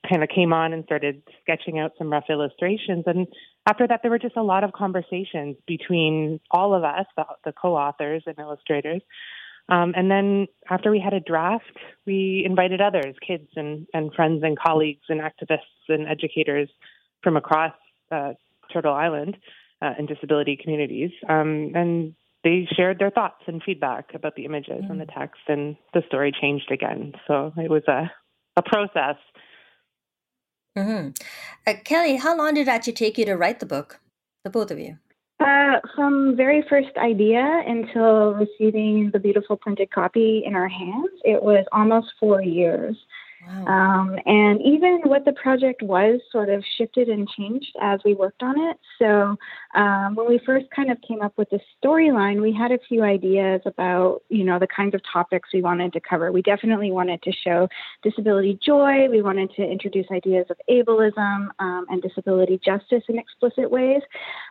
Kind 0.09 0.23
of 0.23 0.31
came 0.31 0.53
on 0.53 0.73
and 0.73 0.85
started 0.85 1.23
sketching 1.43 1.79
out 1.79 1.93
some 1.99 2.11
rough 2.11 2.25
illustrations, 2.31 3.05
and 3.07 3.27
after 3.67 3.87
that, 3.87 4.01
there 4.03 4.11
were 4.11 4.19
just 4.19 4.37
a 4.37 4.43
lot 4.43 4.65
of 4.65 4.73
conversations 4.73 5.57
between 5.67 6.41
all 6.51 6.75
of 6.75 6.85
us, 6.85 7.05
the, 7.17 7.25
the 7.45 7.53
co-authors 7.53 8.23
and 8.27 8.39
illustrators. 8.39 9.03
Um, 9.69 9.93
and 9.95 10.11
then 10.11 10.47
after 10.69 10.91
we 10.91 10.99
had 10.99 11.13
a 11.13 11.21
draft, 11.21 11.77
we 12.07 12.43
invited 12.45 12.81
others, 12.81 13.15
kids 13.25 13.49
and, 13.55 13.87
and 13.95 14.13
friends 14.13 14.43
and 14.43 14.59
colleagues 14.59 15.05
and 15.09 15.21
activists 15.21 15.89
and 15.89 16.09
educators 16.09 16.69
from 17.23 17.37
across 17.37 17.75
uh, 18.11 18.33
Turtle 18.73 18.95
Island 18.95 19.37
uh, 19.83 19.93
and 19.99 20.09
disability 20.09 20.59
communities. 20.61 21.11
Um, 21.29 21.73
and 21.75 22.15
they 22.45 22.67
shared 22.77 22.99
their 22.99 23.11
thoughts 23.11 23.43
and 23.47 23.63
feedback 23.63 24.15
about 24.15 24.35
the 24.35 24.45
images 24.45 24.83
mm-hmm. 24.83 24.93
and 24.93 25.01
the 25.01 25.07
mm. 25.07 25.19
text, 25.19 25.41
and 25.49 25.77
the 25.93 26.03
story 26.07 26.33
changed 26.33 26.71
again. 26.71 27.13
So 27.27 27.53
it 27.57 27.71
was 27.71 27.83
a, 27.87 28.11
a 28.57 28.63
process. 28.63 29.17
Mm-hmm. 30.77 31.11
Uh, 31.67 31.75
Kelly, 31.85 32.17
how 32.17 32.37
long 32.37 32.55
did 32.55 32.63
it 32.63 32.71
actually 32.71 32.95
take 32.95 33.19
you 33.19 33.25
to 33.27 33.35
write 33.35 33.61
the 33.61 33.67
book, 33.67 34.01
the 34.45 34.51
both 34.51 34.71
of 34.71 34.79
you? 34.79 34.99
Uh, 35.41 35.81
from 35.97 36.37
very 36.37 36.63
first 36.69 36.95
idea 36.99 37.63
until 37.67 38.35
receiving 38.35 39.11
the 39.13 39.19
beautiful 39.19 39.57
printed 39.57 39.91
copy 39.91 40.43
in 40.45 40.55
our 40.55 40.69
hands, 40.69 41.09
it 41.25 41.43
was 41.43 41.65
almost 41.73 42.09
four 42.21 42.43
years. 42.43 42.97
Um, 43.49 44.19
and 44.27 44.61
even 44.63 45.01
what 45.05 45.25
the 45.25 45.33
project 45.33 45.83
was 45.83 46.21
sort 46.31 46.51
of 46.51 46.63
shifted 46.77 47.09
and 47.09 47.29
changed 47.29 47.75
as 47.81 48.01
we 48.05 48.15
worked 48.15 48.43
on 48.43 48.61
it. 48.61 48.77
So 48.99 49.37
um, 49.75 50.15
when 50.15 50.29
we 50.29 50.41
first 50.45 50.67
kind 50.75 50.91
of 50.91 50.99
came 51.07 51.23
up 51.23 51.33
with 51.37 51.49
the 51.51 51.61
storyline, 51.83 52.43
we 52.43 52.53
had 52.53 52.71
a 52.71 52.79
few 52.89 53.03
ideas 53.03 53.63
about, 53.65 54.23
you 54.29 54.45
know, 54.45 54.59
the 54.59 54.67
kinds 54.67 54.95
of 54.95 55.01
topics 55.11 55.49
we 55.55 55.63
wanted 55.63 55.93
to 55.95 56.01
cover. 56.01 56.33
We 56.33 56.43
definitely 56.43 56.91
wanted 56.93 57.23
to 57.23 57.33
show 57.33 57.69
disability 58.03 58.59
joy. 58.65 59.09
We 59.09 59.23
wanted 59.23 59.51
to 59.57 59.63
introduce 59.63 60.07
ideas 60.11 60.47
of 60.51 60.57
ableism 60.69 61.49
um, 61.59 61.87
and 61.89 62.03
disability 62.03 62.61
justice 62.65 63.03
in 63.09 63.19
explicit 63.19 63.71
ways. 63.71 64.03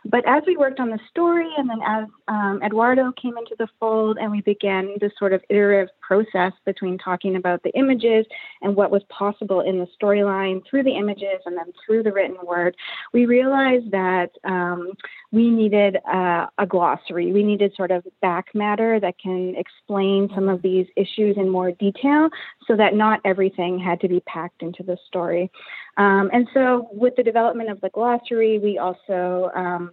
But 0.04 0.28
as 0.28 0.42
we 0.46 0.56
worked 0.56 0.80
on 0.80 0.90
the 0.90 0.98
story, 1.10 1.48
and 1.56 1.68
then 1.70 1.78
as 1.86 2.06
um, 2.28 2.60
Eduardo 2.64 3.12
came 3.12 3.38
into 3.38 3.54
the 3.58 3.68
fold, 3.78 4.18
and 4.20 4.30
we 4.30 4.40
began 4.40 4.96
this 5.00 5.12
sort 5.18 5.32
of 5.32 5.42
iterative 5.48 5.94
process 6.00 6.52
between 6.64 6.98
talking 6.98 7.36
about 7.36 7.62
the 7.62 7.70
images 7.70 8.26
and 8.62 8.76
what 8.80 8.90
was 8.90 9.02
possible 9.10 9.60
in 9.60 9.78
the 9.78 9.86
storyline 10.00 10.62
through 10.66 10.82
the 10.82 10.96
images 10.96 11.42
and 11.44 11.54
then 11.54 11.70
through 11.84 12.02
the 12.02 12.10
written 12.10 12.38
word, 12.42 12.74
we 13.12 13.26
realized 13.26 13.90
that 13.90 14.30
um, 14.44 14.92
we 15.32 15.50
needed 15.50 15.98
uh, 16.10 16.46
a 16.56 16.64
glossary. 16.66 17.30
We 17.30 17.42
needed 17.42 17.74
sort 17.76 17.90
of 17.90 18.06
back 18.22 18.46
matter 18.54 18.98
that 18.98 19.18
can 19.18 19.54
explain 19.56 20.30
some 20.34 20.48
of 20.48 20.62
these 20.62 20.86
issues 20.96 21.36
in 21.36 21.50
more 21.50 21.72
detail 21.72 22.30
so 22.66 22.74
that 22.74 22.94
not 22.94 23.20
everything 23.26 23.78
had 23.78 24.00
to 24.00 24.08
be 24.08 24.20
packed 24.20 24.62
into 24.62 24.82
the 24.82 24.96
story. 25.06 25.50
Um, 25.98 26.30
and 26.32 26.48
so, 26.54 26.88
with 26.90 27.16
the 27.16 27.22
development 27.22 27.68
of 27.68 27.82
the 27.82 27.90
glossary, 27.90 28.58
we 28.58 28.78
also 28.78 29.50
um, 29.54 29.90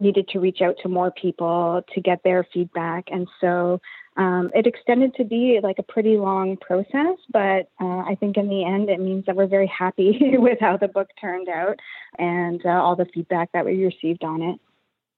needed 0.00 0.28
to 0.28 0.40
reach 0.40 0.60
out 0.62 0.76
to 0.82 0.88
more 0.88 1.10
people 1.10 1.82
to 1.94 2.00
get 2.00 2.22
their 2.24 2.46
feedback. 2.52 3.04
And 3.10 3.28
so 3.40 3.80
um, 4.16 4.50
it 4.54 4.66
extended 4.66 5.14
to 5.14 5.24
be 5.24 5.60
like 5.62 5.78
a 5.78 5.82
pretty 5.82 6.16
long 6.16 6.56
process, 6.56 7.16
but 7.32 7.70
uh, 7.80 8.02
I 8.06 8.16
think 8.18 8.36
in 8.36 8.48
the 8.48 8.64
end 8.64 8.90
it 8.90 9.00
means 9.00 9.24
that 9.26 9.36
we're 9.36 9.46
very 9.46 9.68
happy 9.68 10.18
with 10.32 10.58
how 10.60 10.76
the 10.76 10.88
book 10.88 11.08
turned 11.20 11.48
out 11.48 11.78
and 12.18 12.60
uh, 12.64 12.70
all 12.70 12.96
the 12.96 13.06
feedback 13.14 13.52
that 13.52 13.64
we 13.64 13.84
received 13.84 14.24
on 14.24 14.42
it. 14.42 14.60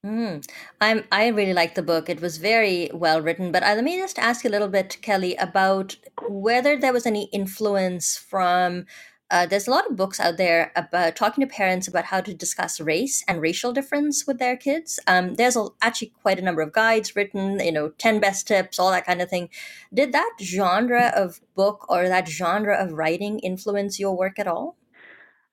Mm. 0.05 0.45
I'm. 0.81 1.05
I 1.13 1.29
really 1.29 1.53
like 1.53 1.77
the 1.77 1.83
book. 1.83 2.09
It 2.09 2.21
was 2.21 2.39
very 2.39 2.91
well 2.93 3.23
written. 3.23 3.53
But 3.53 3.63
uh, 3.63 3.75
let 3.77 3.85
me 3.85 3.99
just 3.99 4.19
ask 4.19 4.43
you 4.43 4.51
a 4.51 4.57
little 4.57 4.67
bit, 4.67 5.01
Kelly, 5.01 5.37
about 5.37 5.95
whether 6.29 6.77
there 6.77 6.93
was 6.93 7.07
any 7.07 7.27
influence 7.27 8.17
from 8.17 8.87
uh, 9.33 9.47
there's 9.47 9.67
a 9.67 9.71
lot 9.71 9.91
of 9.91 9.97
books 9.97 10.21
out 10.21 10.37
there 10.37 10.71
about 10.77 11.17
talking 11.17 11.41
to 11.41 11.53
parents 11.53 11.89
about 11.89 12.05
how 12.05 12.21
to 12.21 12.35
discuss 12.35 12.79
race 12.83 13.25
and 13.27 13.41
racial 13.41 13.73
difference 13.73 14.27
with 14.27 14.39
their 14.39 14.59
kids. 14.59 15.01
Um, 15.07 15.37
there's 15.37 15.57
a, 15.57 15.69
actually 15.81 16.13
quite 16.21 16.39
a 16.39 16.43
number 16.43 16.61
of 16.61 16.73
guides 16.73 17.17
written, 17.17 17.59
you 17.59 17.73
know, 17.73 17.89
10 17.97 18.21
best 18.21 18.47
tips, 18.47 18.79
all 18.79 18.91
that 18.91 19.07
kind 19.07 19.23
of 19.23 19.31
thing. 19.31 19.49
Did 19.93 20.13
that 20.13 20.35
genre 20.39 21.11
of 21.17 21.41
book 21.55 21.87
or 21.89 22.09
that 22.09 22.29
genre 22.29 22.77
of 22.77 22.93
writing 22.93 23.39
influence 23.39 23.99
your 23.99 24.15
work 24.15 24.39
at 24.39 24.47
all? 24.47 24.77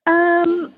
Um, 0.06 0.74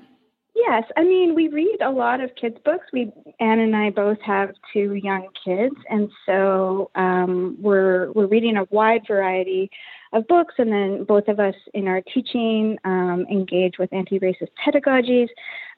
yes. 0.54 0.84
I 0.96 1.02
mean, 1.02 1.34
we 1.34 1.48
read 1.48 1.78
a 1.84 1.90
lot 1.90 2.20
of 2.20 2.30
kids' 2.40 2.58
books. 2.64 2.86
We, 2.92 3.10
Anne 3.40 3.58
and 3.58 3.74
I 3.74 3.90
both 3.90 4.20
have 4.20 4.50
two 4.72 4.94
young 4.94 5.26
kids, 5.44 5.74
and 5.90 6.08
so 6.24 6.92
um, 6.94 7.56
we're 7.58 8.12
we're 8.12 8.26
reading 8.26 8.56
a 8.56 8.64
wide 8.70 9.02
variety 9.08 9.70
of 10.12 10.26
books, 10.28 10.54
and 10.58 10.70
then 10.70 11.04
both 11.04 11.28
of 11.28 11.40
us 11.40 11.54
in 11.74 11.88
our 11.88 12.02
teaching 12.02 12.78
um, 12.84 13.26
engage 13.30 13.78
with 13.78 13.92
anti-racist 13.92 14.50
pedagogies, 14.64 15.28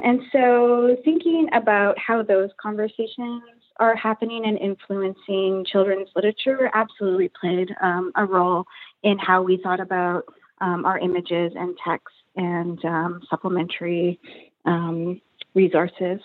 and 0.01 0.21
so 0.33 0.97
thinking 1.05 1.49
about 1.53 1.99
how 1.99 2.23
those 2.23 2.51
conversations 2.61 3.43
are 3.79 3.97
happening 3.97 4.45
and 4.47 4.59
influencing 4.59 5.65
children's 5.65 6.09
literature 6.15 6.71
absolutely 6.75 7.31
played 7.41 7.75
um, 7.83 8.13
a 8.17 8.25
role 8.25 8.65
in 9.03 9.19
how 9.19 9.43
we 9.43 9.57
thought 9.63 9.81
about 9.81 10.25
um, 10.61 10.85
our 10.85 10.99
images 10.99 11.53
and 11.57 11.77
text 11.85 12.15
and 12.37 12.85
um, 12.85 13.21
supplementary 13.29 14.21
um, 14.65 15.21
resources. 15.55 16.21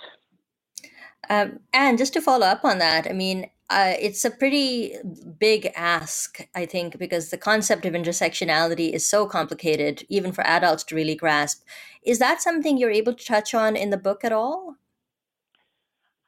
Um, 1.30 1.60
and 1.74 1.98
just 1.98 2.14
to 2.14 2.22
follow 2.22 2.46
up 2.46 2.64
on 2.64 2.80
that, 2.80 3.08
I 3.08 3.14
mean, 3.14 3.50
uh, 3.70 3.94
it's 4.00 4.26
a 4.26 4.32
pretty 4.32 4.96
big 5.38 5.72
ask, 5.76 6.48
I 6.56 6.66
think, 6.66 6.98
because 6.98 7.30
the 7.30 7.38
concept 7.38 7.86
of 7.86 7.94
intersectionality 7.94 8.92
is 8.92 9.06
so 9.06 9.28
complicated, 9.28 10.04
even 10.10 10.32
for 10.32 10.46
adults 10.46 10.84
to 10.86 10.96
really 10.96 11.16
grasp. 11.16 11.64
Is 12.04 12.18
that 12.20 12.42
something 12.42 12.78
you're 12.78 12.90
able 12.90 13.14
to 13.14 13.26
touch 13.26 13.54
on 13.54 13.76
in 13.76 13.92
the 13.92 13.98
book 13.98 14.24
at 14.24 14.32
all? 14.32 14.76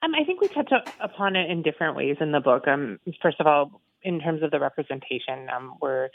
Um, 0.03 0.13
I 0.15 0.24
think 0.24 0.41
we 0.41 0.48
touch 0.50 0.71
upon 1.00 1.36
it 1.36 1.50
in 1.50 1.62
different 1.62 1.95
ways 1.95 2.17
in 2.19 2.31
the 2.31 2.39
book. 2.39 2.67
Um, 2.67 3.00
first 3.21 3.39
of 3.39 3.48
all, 3.48 3.80
in 4.03 4.20
terms 4.20 4.43
of 4.43 4.51
the 4.51 4.60
representation, 4.60 5.48
um, 5.55 5.75
we're 5.81 6.10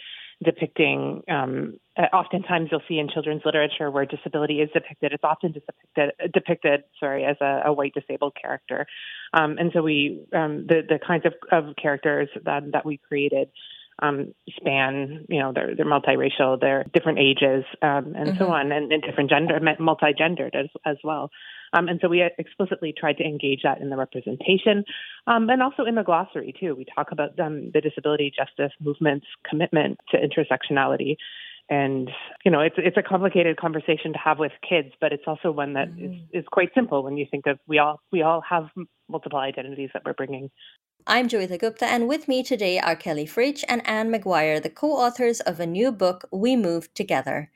depicting. 0.44 1.22
Um, 1.28 1.78
uh, 1.96 2.02
oftentimes, 2.14 2.68
you'll 2.70 2.82
see 2.88 2.98
in 2.98 3.08
children's 3.08 3.42
literature 3.44 3.90
where 3.90 4.04
disability 4.04 4.60
is 4.60 4.70
depicted. 4.72 5.12
It's 5.12 5.24
often 5.24 5.52
depicted, 5.52 6.32
depicted, 6.32 6.84
sorry, 7.00 7.24
as 7.24 7.36
a, 7.40 7.62
a 7.66 7.72
white 7.72 7.94
disabled 7.94 8.36
character, 8.40 8.86
um, 9.32 9.56
and 9.58 9.70
so 9.72 9.82
we 9.82 10.24
um, 10.34 10.66
the 10.66 10.82
the 10.88 10.98
kinds 11.04 11.24
of, 11.26 11.34
of 11.50 11.74
characters 11.76 12.28
that 12.44 12.72
that 12.72 12.84
we 12.84 12.98
created 12.98 13.48
um, 14.02 14.34
span, 14.56 15.24
you 15.28 15.40
know, 15.40 15.52
they're 15.54 15.74
they're 15.74 15.86
multiracial, 15.86 16.60
they're 16.60 16.84
different 16.92 17.18
ages, 17.18 17.64
um, 17.82 18.12
and 18.14 18.28
mm-hmm. 18.28 18.38
so 18.38 18.48
on, 18.48 18.72
and, 18.72 18.92
and 18.92 19.02
different 19.02 19.30
gender, 19.30 19.58
multi-gendered 19.78 20.54
as 20.54 20.66
as 20.84 20.96
well. 21.02 21.30
Um, 21.76 21.88
and 21.88 22.00
so 22.00 22.08
we 22.08 22.28
explicitly 22.38 22.94
tried 22.96 23.18
to 23.18 23.24
engage 23.24 23.60
that 23.62 23.80
in 23.80 23.90
the 23.90 23.96
representation, 23.96 24.84
um, 25.26 25.48
and 25.50 25.62
also 25.62 25.84
in 25.84 25.94
the 25.94 26.02
glossary 26.02 26.54
too. 26.58 26.74
We 26.74 26.86
talk 26.94 27.12
about 27.12 27.38
um, 27.38 27.70
the 27.72 27.80
disability 27.80 28.32
justice 28.36 28.72
movement's 28.80 29.26
commitment 29.48 29.98
to 30.10 30.16
intersectionality. 30.16 31.16
And 31.68 32.08
you 32.44 32.50
know, 32.50 32.60
it's 32.60 32.76
it's 32.78 32.96
a 32.96 33.02
complicated 33.02 33.56
conversation 33.56 34.12
to 34.12 34.18
have 34.18 34.38
with 34.38 34.52
kids, 34.66 34.92
but 35.00 35.12
it's 35.12 35.24
also 35.26 35.50
one 35.50 35.72
that 35.74 35.88
mm-hmm. 35.90 36.12
is, 36.32 36.42
is 36.42 36.44
quite 36.50 36.70
simple 36.74 37.02
when 37.02 37.16
you 37.16 37.26
think 37.30 37.46
of 37.46 37.58
we 37.66 37.78
all 37.78 38.00
we 38.12 38.22
all 38.22 38.40
have 38.48 38.68
multiple 39.08 39.38
identities 39.38 39.90
that 39.92 40.02
we're 40.04 40.14
bringing 40.14 40.50
I'm 41.08 41.28
Joeita 41.28 41.60
Gupta, 41.60 41.86
and 41.86 42.08
with 42.08 42.26
me 42.26 42.42
today 42.42 42.80
are 42.80 42.96
Kelly 42.96 43.26
Fritsch 43.26 43.62
and 43.68 43.80
Anne 43.86 44.12
McGuire, 44.12 44.60
the 44.60 44.68
co 44.68 44.90
authors 44.92 45.38
of 45.40 45.60
a 45.60 45.66
new 45.66 45.92
book, 45.92 46.24
We 46.32 46.56
Move 46.56 46.92
Together. 46.94 47.50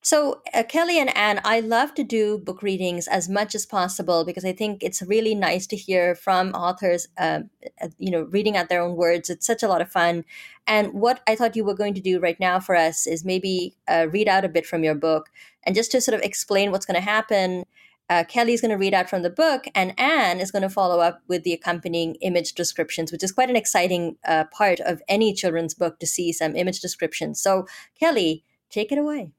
So, 0.00 0.42
uh, 0.54 0.62
Kelly 0.62 0.98
and 1.00 1.14
Anne, 1.16 1.40
I 1.44 1.58
love 1.60 1.92
to 1.94 2.04
do 2.04 2.38
book 2.38 2.62
readings 2.62 3.08
as 3.08 3.28
much 3.28 3.54
as 3.54 3.66
possible 3.66 4.24
because 4.24 4.44
I 4.44 4.52
think 4.52 4.82
it's 4.82 5.02
really 5.02 5.34
nice 5.34 5.66
to 5.66 5.76
hear 5.76 6.14
from 6.14 6.50
authors, 6.52 7.08
uh, 7.18 7.40
uh, 7.80 7.88
you 7.98 8.10
know, 8.10 8.22
reading 8.22 8.56
out 8.56 8.68
their 8.68 8.80
own 8.80 8.96
words. 8.96 9.28
It's 9.28 9.46
such 9.46 9.62
a 9.62 9.68
lot 9.68 9.80
of 9.80 9.90
fun. 9.90 10.24
And 10.66 10.92
what 10.94 11.20
I 11.26 11.34
thought 11.34 11.56
you 11.56 11.64
were 11.64 11.74
going 11.74 11.94
to 11.94 12.00
do 12.00 12.20
right 12.20 12.38
now 12.38 12.60
for 12.60 12.76
us 12.76 13.06
is 13.06 13.24
maybe 13.24 13.74
uh, 13.88 14.06
read 14.10 14.28
out 14.28 14.44
a 14.44 14.48
bit 14.48 14.66
from 14.66 14.84
your 14.84 14.94
book 14.94 15.30
and 15.64 15.74
just 15.74 15.90
to 15.92 16.00
sort 16.00 16.14
of 16.14 16.22
explain 16.22 16.70
what's 16.70 16.86
going 16.86 16.94
to 16.94 17.00
happen 17.00 17.64
uh, 18.10 18.24
Kelly's 18.24 18.60
going 18.60 18.70
to 18.70 18.76
read 18.76 18.94
out 18.94 19.10
from 19.10 19.22
the 19.22 19.30
book, 19.30 19.66
and 19.74 19.98
Anne 19.98 20.40
is 20.40 20.50
going 20.50 20.62
to 20.62 20.70
follow 20.70 21.00
up 21.00 21.20
with 21.28 21.42
the 21.42 21.52
accompanying 21.52 22.14
image 22.16 22.54
descriptions, 22.54 23.12
which 23.12 23.22
is 23.22 23.32
quite 23.32 23.50
an 23.50 23.56
exciting 23.56 24.16
uh, 24.26 24.44
part 24.44 24.80
of 24.80 25.02
any 25.08 25.34
children's 25.34 25.74
book 25.74 25.98
to 25.98 26.06
see 26.06 26.32
some 26.32 26.56
image 26.56 26.80
descriptions. 26.80 27.40
So, 27.40 27.66
Kelly, 27.98 28.44
take 28.70 28.92
it 28.92 28.98
away. 28.98 29.32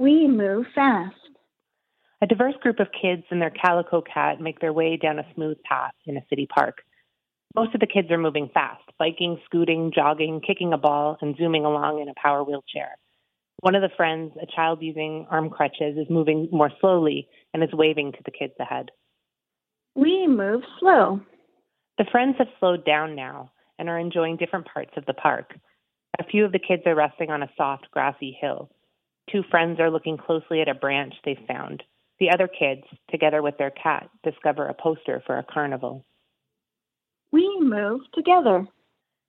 We 0.00 0.26
move 0.26 0.64
fast. 0.74 1.14
A 2.22 2.26
diverse 2.26 2.54
group 2.62 2.80
of 2.80 2.86
kids 2.90 3.22
and 3.30 3.40
their 3.40 3.50
calico 3.50 4.00
cat 4.00 4.40
make 4.40 4.58
their 4.58 4.72
way 4.72 4.96
down 4.96 5.18
a 5.18 5.26
smooth 5.34 5.58
path 5.62 5.92
in 6.06 6.16
a 6.16 6.24
city 6.30 6.46
park. 6.46 6.78
Most 7.54 7.74
of 7.74 7.80
the 7.80 7.86
kids 7.86 8.10
are 8.10 8.16
moving 8.16 8.48
fast, 8.54 8.82
biking, 8.98 9.38
scooting, 9.44 9.92
jogging, 9.94 10.40
kicking 10.40 10.72
a 10.72 10.78
ball, 10.78 11.18
and 11.20 11.36
zooming 11.36 11.66
along 11.66 12.00
in 12.00 12.08
a 12.08 12.14
power 12.14 12.42
wheelchair. 12.42 12.96
One 13.60 13.74
of 13.74 13.82
the 13.82 13.94
friends, 13.94 14.32
a 14.40 14.46
child 14.46 14.78
using 14.80 15.26
arm 15.30 15.50
crutches, 15.50 15.98
is 15.98 16.08
moving 16.08 16.48
more 16.50 16.70
slowly 16.80 17.28
and 17.52 17.62
is 17.62 17.68
waving 17.74 18.12
to 18.12 18.22
the 18.24 18.30
kids 18.30 18.54
ahead. 18.58 18.90
We 19.94 20.26
move 20.26 20.62
slow. 20.78 21.20
The 21.98 22.06
friends 22.10 22.36
have 22.38 22.48
slowed 22.58 22.86
down 22.86 23.16
now 23.16 23.52
and 23.78 23.90
are 23.90 23.98
enjoying 23.98 24.38
different 24.38 24.66
parts 24.72 24.92
of 24.96 25.04
the 25.04 25.12
park. 25.12 25.52
A 26.18 26.24
few 26.24 26.46
of 26.46 26.52
the 26.52 26.58
kids 26.58 26.84
are 26.86 26.94
resting 26.94 27.28
on 27.28 27.42
a 27.42 27.50
soft, 27.58 27.88
grassy 27.90 28.34
hill. 28.40 28.70
Two 29.30 29.42
friends 29.50 29.80
are 29.80 29.90
looking 29.90 30.16
closely 30.16 30.60
at 30.60 30.68
a 30.68 30.74
branch 30.74 31.14
they 31.24 31.38
found. 31.48 31.82
The 32.18 32.30
other 32.30 32.48
kids, 32.48 32.82
together 33.10 33.42
with 33.42 33.58
their 33.58 33.70
cat, 33.70 34.08
discover 34.22 34.66
a 34.66 34.74
poster 34.74 35.22
for 35.26 35.38
a 35.38 35.44
carnival. 35.44 36.04
We 37.32 37.58
move 37.60 38.00
together. 38.14 38.66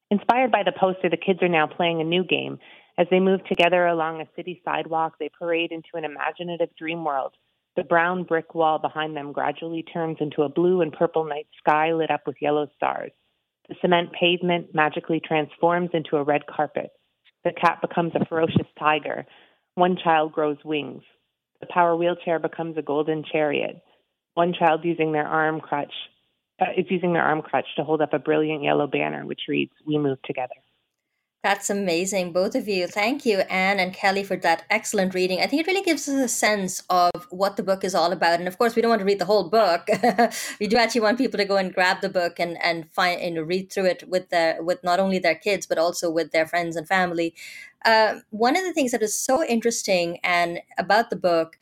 Inspired 0.10 0.51
by 0.51 0.63
the 0.63 0.74
poster, 0.77 1.10
the 1.10 1.17
kids 1.17 1.39
are 1.41 1.48
now 1.48 1.67
playing 1.67 2.01
a 2.01 2.05
new 2.05 2.24
game 2.24 2.60
as 2.98 3.07
they 3.10 3.19
move 3.19 3.43
together 3.45 3.88
along 3.88 4.21
a 4.21 4.27
city 4.36 4.62
sidewalk, 4.65 5.15
they 5.19 5.29
parade 5.29 5.71
into 5.71 5.89
an 5.95 6.05
imaginative 6.05 6.69
dream 6.77 7.03
world. 7.03 7.33
The 7.75 7.83
brown 7.83 8.24
brick 8.24 8.53
wall 8.53 8.79
behind 8.79 9.15
them 9.15 9.31
gradually 9.31 9.83
turns 9.83 10.17
into 10.19 10.43
a 10.43 10.50
blue 10.50 10.81
and 10.81 10.91
purple 10.91 11.24
night 11.24 11.48
sky 11.57 11.93
lit 11.93 12.12
up 12.12 12.27
with 12.27 12.41
yellow 12.41 12.67
stars. 12.75 13.12
The 13.69 13.75
cement 13.81 14.12
pavement 14.12 14.75
magically 14.75 15.21
transforms 15.21 15.91
into 15.93 16.17
a 16.17 16.24
red 16.24 16.45
carpet. 16.48 16.91
The 17.45 17.53
cat 17.53 17.79
becomes 17.81 18.12
a 18.13 18.25
ferocious 18.25 18.67
tiger. 18.77 19.25
One 19.75 19.98
child 20.04 20.34
grows 20.34 20.58
wings. 20.66 21.04
The 21.60 21.68
power 21.68 21.96
wheelchair 21.96 22.40
becomes 22.40 22.78
a 22.78 22.82
golden 22.82 23.24
chariot. 23.32 23.82
One 24.34 24.54
child 24.58 24.82
using 24.84 25.12
their 25.12 25.28
arm 25.28 25.62
crutch 25.62 25.94
uh, 26.62 26.66
is 26.78 26.86
using 26.90 27.13
their 27.13 27.24
arm 27.24 27.42
crutch 27.42 27.68
to 27.78 27.84
hold 27.84 28.01
up 28.01 28.13
a 28.13 28.20
brilliant 28.20 28.63
yellow 28.63 28.88
banner 28.88 29.25
which 29.25 29.42
reads, 29.48 29.74
"We 29.86 29.98
move 29.98 30.22
together." 30.24 30.56
That's 31.44 31.72
amazing, 31.72 32.34
both 32.34 32.54
of 32.54 32.68
you. 32.68 32.86
Thank 32.86 33.25
you, 33.25 33.40
Anne 33.40 33.80
and 33.80 33.96
Kelly, 33.96 34.24
for 34.24 34.38
that 34.38 34.63
excellent 34.70 35.16
reading. 35.16 35.42
I 35.42 35.48
think 35.48 35.63
it 35.63 35.68
really 35.68 35.82
gives 35.82 36.08
us 36.08 36.13
a 36.13 36.28
sense 36.28 36.84
of 36.88 37.10
what 37.32 37.58
the 37.58 37.63
book 37.63 37.84
is 37.84 37.96
all 37.96 38.12
about. 38.12 38.38
And 38.38 38.48
of 38.48 38.60
course, 38.60 38.75
we 38.75 38.82
don't 38.84 38.90
want 38.90 39.00
to 39.00 39.06
read 39.06 39.18
the 39.18 39.25
whole 39.25 39.50
book. 39.50 39.88
we 40.60 40.68
do 40.68 40.78
actually 40.78 41.01
want 41.01 41.18
people 41.18 41.40
to 41.40 41.46
go 41.46 41.58
and 41.58 41.74
grab 41.74 42.01
the 42.01 42.10
book 42.10 42.40
and 42.40 42.62
and 42.63 42.92
find 42.92 43.20
and 43.20 43.48
read 43.48 43.72
through 43.72 43.86
it 43.86 44.08
with 44.08 44.30
their 44.30 44.62
with 44.62 44.84
not 44.84 45.00
only 45.00 45.18
their 45.18 45.34
kids 45.34 45.66
but 45.66 45.80
also 45.80 46.12
with 46.12 46.32
their 46.32 46.46
friends 46.46 46.75
and 46.75 46.88
family. 46.88 47.34
Uh, 47.86 48.16
one 48.30 48.56
of 48.56 48.64
the 48.64 48.74
things 48.74 48.92
that 48.92 49.02
is 49.02 49.20
so 49.20 49.44
interesting 49.44 50.20
and 50.24 50.60
about 50.78 51.10
the 51.10 51.16
book 51.16 51.58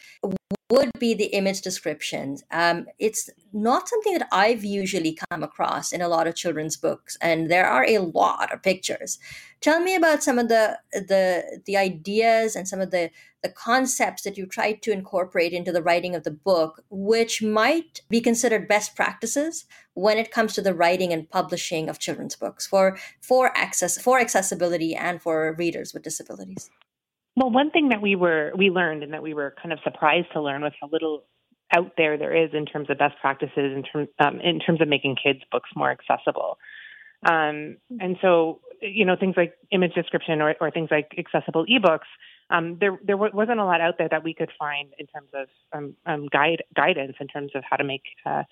would 0.70 0.92
be 1.00 1.14
the 1.14 1.26
image 1.26 1.62
descriptions. 1.62 2.44
Um, 2.52 2.86
it's 3.00 3.30
not 3.54 3.90
something 3.90 4.14
that 4.14 4.28
I've 4.32 4.64
usually 4.64 5.18
come 5.30 5.44
across 5.44 5.92
in 5.92 6.02
a 6.02 6.08
lot 6.08 6.28
of 6.28 6.36
children's 6.36 6.78
books, 6.78 7.18
and 7.22 7.50
there 7.50 7.66
are 7.66 7.86
a 7.86 8.00
lot 8.00 8.54
of 8.54 8.62
pictures. 8.62 9.18
Tell 9.62 9.80
me 9.80 9.96
about 9.96 10.24
some 10.24 10.38
of 10.38 10.48
the 10.48 10.78
the 10.94 11.62
the 11.66 11.76
ideas 11.76 12.56
and 12.56 12.68
some 12.68 12.82
of 12.82 12.92
the 12.92 13.10
the 13.42 13.50
concepts 13.50 14.24
that 14.24 14.38
you 14.38 14.46
tried 14.46 14.82
to 14.82 14.92
incorporate 14.92 15.54
into 15.54 15.72
the 15.72 15.82
writing 15.82 16.16
of 16.16 16.24
the 16.24 16.32
book, 16.32 16.84
which 16.90 17.42
might 17.42 18.02
be 18.10 18.20
considered 18.22 18.68
best 18.68 18.96
practices 18.96 19.66
when 19.94 20.18
it 20.18 20.32
comes 20.32 20.54
to 20.54 20.62
the 20.62 20.74
writing 20.74 21.14
and 21.14 21.30
publishing 21.30 21.90
of 21.90 22.00
children's 22.00 22.36
books 22.36 22.68
for 22.68 22.98
for 23.22 23.58
access 23.58 24.02
for 24.02 24.20
accessibility 24.20 24.96
and 24.96 25.22
for 25.22 25.56
readers 25.58 25.94
with 25.94 26.04
disabilities. 26.04 26.70
Well, 27.36 27.52
one 27.52 27.72
thing 27.72 27.90
that 27.90 28.02
we 28.02 28.16
were 28.16 28.52
we 28.58 28.70
learned 28.70 29.04
and 29.04 29.14
that 29.14 29.24
we 29.24 29.34
were 29.34 29.56
kind 29.62 29.72
of 29.72 29.80
surprised 29.84 30.28
to 30.34 30.42
learn 30.42 30.62
was 30.62 30.74
how 30.82 30.90
little 30.92 31.24
out 31.76 31.92
there 31.98 32.18
there 32.18 32.36
is 32.36 32.50
in 32.54 32.66
terms 32.66 32.90
of 32.90 32.98
best 32.98 33.16
practices 33.22 33.54
in 33.76 33.84
terms 33.84 34.10
um, 34.20 34.40
in 34.42 34.60
terms 34.60 34.82
of 34.82 34.88
making 34.88 35.16
kids 35.22 35.40
books 35.52 35.70
more 35.76 35.92
accessible. 35.92 36.58
Um, 37.26 37.78
and 38.00 38.16
so, 38.22 38.62
you 38.82 39.06
know, 39.06 39.16
things 39.20 39.36
like 39.36 39.54
image 39.72 39.94
description 39.94 40.42
or, 40.42 40.56
or 40.62 40.72
things 40.72 40.88
like 40.90 41.12
accessible 41.18 41.66
ebooks, 41.66 42.08
um, 42.50 42.78
there 42.80 42.98
there 43.04 43.18
wasn't 43.18 43.60
a 43.60 43.66
lot 43.66 43.82
out 43.82 43.96
there 43.98 44.10
that 44.10 44.24
we 44.24 44.34
could 44.34 44.52
find 44.58 44.90
in 44.98 45.06
terms 45.08 45.30
of 45.34 45.48
um, 45.74 45.96
um, 46.06 46.28
guide 46.32 46.64
guidance 46.76 47.16
in 47.20 47.28
terms 47.28 47.52
of 47.56 47.64
how 47.70 47.78
to 47.78 47.84
make 47.84 48.04
uh, 48.26 48.44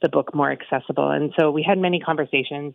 the 0.00 0.08
book 0.08 0.34
more 0.34 0.50
accessible. 0.50 1.10
And 1.10 1.32
so 1.38 1.50
we 1.50 1.62
had 1.62 1.78
many 1.78 2.00
conversations 2.00 2.74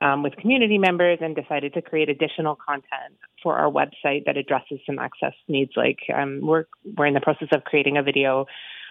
um, 0.00 0.22
with 0.22 0.36
community 0.36 0.78
members 0.78 1.18
and 1.20 1.34
decided 1.34 1.74
to 1.74 1.82
create 1.82 2.08
additional 2.08 2.56
content 2.56 3.18
for 3.42 3.56
our 3.56 3.70
website 3.70 4.24
that 4.26 4.36
addresses 4.36 4.78
some 4.86 4.98
access 4.98 5.34
needs. 5.48 5.72
Like 5.76 5.98
um, 6.14 6.40
we're 6.42 6.64
we're 6.96 7.06
in 7.06 7.14
the 7.14 7.20
process 7.20 7.48
of 7.52 7.64
creating 7.64 7.96
a 7.96 8.02
video 8.02 8.46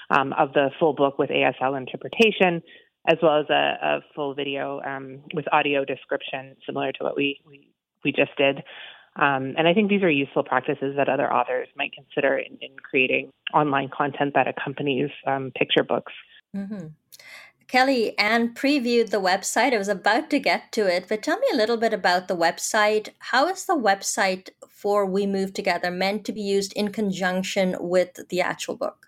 um, 0.10 0.34
of 0.34 0.52
the 0.54 0.70
full 0.80 0.94
book 0.94 1.18
with 1.18 1.30
ASL 1.30 1.78
interpretation, 1.78 2.62
as 3.08 3.18
well 3.24 3.40
as 3.40 3.46
a, 3.50 3.78
a 3.82 4.00
full 4.16 4.36
video 4.36 4.82
with 5.34 5.46
audio 5.54 5.86
description, 5.86 6.58
similar 6.66 6.92
to 6.92 7.04
what 7.04 7.16
we 7.16 7.40
we, 7.48 7.70
we 8.04 8.12
just 8.12 8.36
did. 8.38 8.64
Um, 9.18 9.56
and 9.58 9.68
I 9.68 9.74
think 9.74 9.90
these 9.90 10.04
are 10.04 10.10
useful 10.10 10.44
practices 10.44 10.96
that 10.96 11.10
other 11.10 11.32
authors 11.32 11.68
might 11.76 11.92
consider 11.94 12.38
in, 12.38 12.58
in 12.62 12.72
creating 12.82 13.30
online 13.54 13.90
content 13.90 14.34
that 14.36 14.48
accompanies 14.48 15.10
um, 15.28 15.52
picture 15.56 15.84
books. 15.84 16.14
Mm-hmm. 16.56 16.88
Kelly, 17.68 18.18
Anne 18.18 18.54
previewed 18.54 19.12
the 19.12 19.22
website. 19.22 19.74
I 19.74 19.78
was 19.78 19.88
about 19.88 20.30
to 20.32 20.40
get 20.40 20.74
to 20.74 20.94
it, 20.94 21.06
but 21.08 21.24
tell 21.24 21.40
me 21.40 21.48
a 21.54 21.56
little 21.56 21.78
bit 21.78 21.94
about 21.94 22.28
the 22.28 22.36
website. 22.36 23.10
How 23.20 23.48
is 23.48 23.66
the 23.66 23.78
website 23.78 24.50
for 24.68 25.06
We 25.06 25.26
Move 25.26 25.54
Together 25.54 25.90
meant 25.90 26.26
to 26.26 26.34
be 26.34 26.42
used 26.42 26.74
in 26.74 26.92
conjunction 26.92 27.78
with 27.80 28.28
the 28.28 28.42
actual 28.42 28.76
book? 28.76 29.08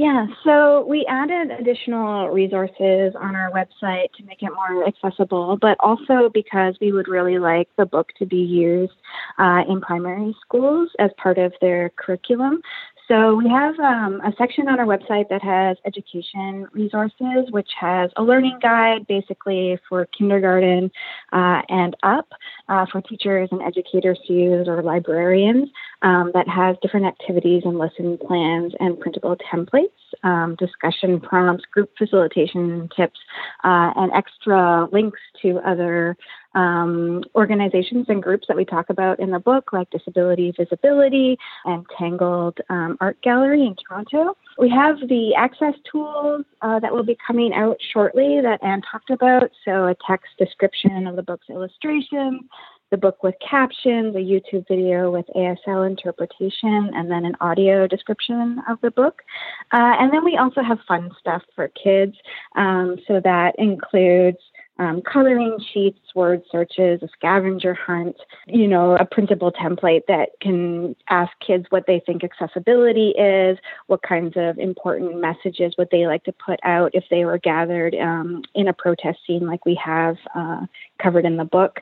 Yeah, 0.00 0.28
so 0.44 0.86
we 0.88 1.04
added 1.10 1.50
additional 1.50 2.30
resources 2.30 3.12
on 3.20 3.36
our 3.36 3.50
website 3.50 4.10
to 4.16 4.24
make 4.24 4.42
it 4.42 4.48
more 4.48 4.88
accessible, 4.88 5.58
but 5.60 5.76
also 5.78 6.30
because 6.32 6.74
we 6.80 6.90
would 6.90 7.06
really 7.06 7.38
like 7.38 7.68
the 7.76 7.84
book 7.84 8.08
to 8.18 8.24
be 8.24 8.38
used 8.38 8.94
uh, 9.38 9.60
in 9.68 9.82
primary 9.82 10.34
schools 10.40 10.88
as 10.98 11.10
part 11.22 11.36
of 11.36 11.52
their 11.60 11.90
curriculum. 11.96 12.62
So 13.10 13.34
we 13.34 13.48
have 13.48 13.76
um, 13.80 14.20
a 14.24 14.32
section 14.38 14.68
on 14.68 14.78
our 14.78 14.86
website 14.86 15.30
that 15.30 15.42
has 15.42 15.76
education 15.84 16.68
resources, 16.72 17.50
which 17.50 17.68
has 17.80 18.08
a 18.16 18.22
learning 18.22 18.60
guide 18.62 19.04
basically 19.08 19.80
for 19.88 20.06
kindergarten 20.16 20.92
uh, 21.32 21.62
and 21.68 21.96
up 22.04 22.28
uh, 22.68 22.86
for 22.86 23.00
teachers 23.00 23.48
and 23.50 23.62
educators 23.62 24.16
to 24.28 24.32
use 24.32 24.68
or 24.68 24.80
librarians 24.84 25.70
um, 26.02 26.30
that 26.34 26.46
has 26.48 26.76
different 26.82 27.04
activities 27.04 27.62
and 27.64 27.78
lesson 27.78 28.16
plans 28.16 28.74
and 28.78 29.00
printable 29.00 29.36
templates, 29.52 29.88
um, 30.22 30.54
discussion 30.60 31.18
prompts, 31.18 31.64
group 31.64 31.90
facilitation 31.98 32.88
tips, 32.96 33.18
uh, 33.64 33.90
and 33.96 34.12
extra 34.12 34.86
links 34.92 35.18
to 35.42 35.58
other 35.66 36.16
um, 36.54 37.22
organizations 37.34 38.06
and 38.08 38.22
groups 38.22 38.46
that 38.48 38.56
we 38.56 38.64
talk 38.64 38.90
about 38.90 39.20
in 39.20 39.30
the 39.30 39.38
book, 39.38 39.72
like 39.72 39.90
Disability 39.90 40.52
Visibility 40.56 41.38
and 41.64 41.86
Tangled 41.98 42.58
um, 42.68 42.96
Art 43.00 43.20
Gallery 43.22 43.66
in 43.66 43.76
Toronto. 43.76 44.36
We 44.58 44.68
have 44.70 44.96
the 45.08 45.34
access 45.36 45.74
tools 45.90 46.44
uh, 46.62 46.80
that 46.80 46.92
will 46.92 47.04
be 47.04 47.16
coming 47.26 47.52
out 47.54 47.76
shortly 47.92 48.40
that 48.42 48.62
Anne 48.62 48.82
talked 48.90 49.10
about. 49.10 49.50
So, 49.64 49.86
a 49.86 49.96
text 50.06 50.28
description 50.38 51.06
of 51.06 51.16
the 51.16 51.22
book's 51.22 51.48
illustrations, 51.48 52.42
the 52.90 52.96
book 52.96 53.22
with 53.22 53.34
captions, 53.48 54.16
a 54.16 54.18
YouTube 54.18 54.66
video 54.66 55.10
with 55.10 55.26
ASL 55.36 55.86
interpretation, 55.86 56.90
and 56.94 57.10
then 57.10 57.24
an 57.24 57.36
audio 57.40 57.86
description 57.86 58.60
of 58.68 58.80
the 58.80 58.90
book. 58.90 59.22
Uh, 59.72 59.94
and 59.98 60.12
then 60.12 60.24
we 60.24 60.36
also 60.36 60.62
have 60.62 60.78
fun 60.88 61.10
stuff 61.18 61.42
for 61.54 61.68
kids. 61.68 62.16
Um, 62.56 62.96
so 63.06 63.20
that 63.22 63.54
includes 63.58 64.38
um, 64.80 65.02
coloring 65.02 65.58
sheets, 65.72 65.98
word 66.14 66.42
searches, 66.50 67.02
a 67.02 67.08
scavenger 67.12 67.74
hunt, 67.74 68.16
you 68.46 68.66
know, 68.66 68.96
a 68.96 69.04
printable 69.04 69.52
template 69.52 70.06
that 70.08 70.30
can 70.40 70.96
ask 71.10 71.30
kids 71.46 71.66
what 71.68 71.84
they 71.86 72.00
think 72.06 72.24
accessibility 72.24 73.10
is, 73.10 73.58
what 73.88 74.00
kinds 74.00 74.32
of 74.36 74.58
important 74.58 75.20
messages 75.20 75.74
would 75.76 75.88
they 75.92 76.06
like 76.06 76.24
to 76.24 76.32
put 76.32 76.58
out 76.64 76.94
if 76.94 77.04
they 77.10 77.26
were 77.26 77.36
gathered 77.36 77.94
um, 77.96 78.42
in 78.54 78.68
a 78.68 78.72
protest 78.72 79.18
scene 79.26 79.46
like 79.46 79.66
we 79.66 79.74
have 79.74 80.16
uh, 80.34 80.64
covered 81.02 81.26
in 81.26 81.36
the 81.36 81.44
book. 81.44 81.80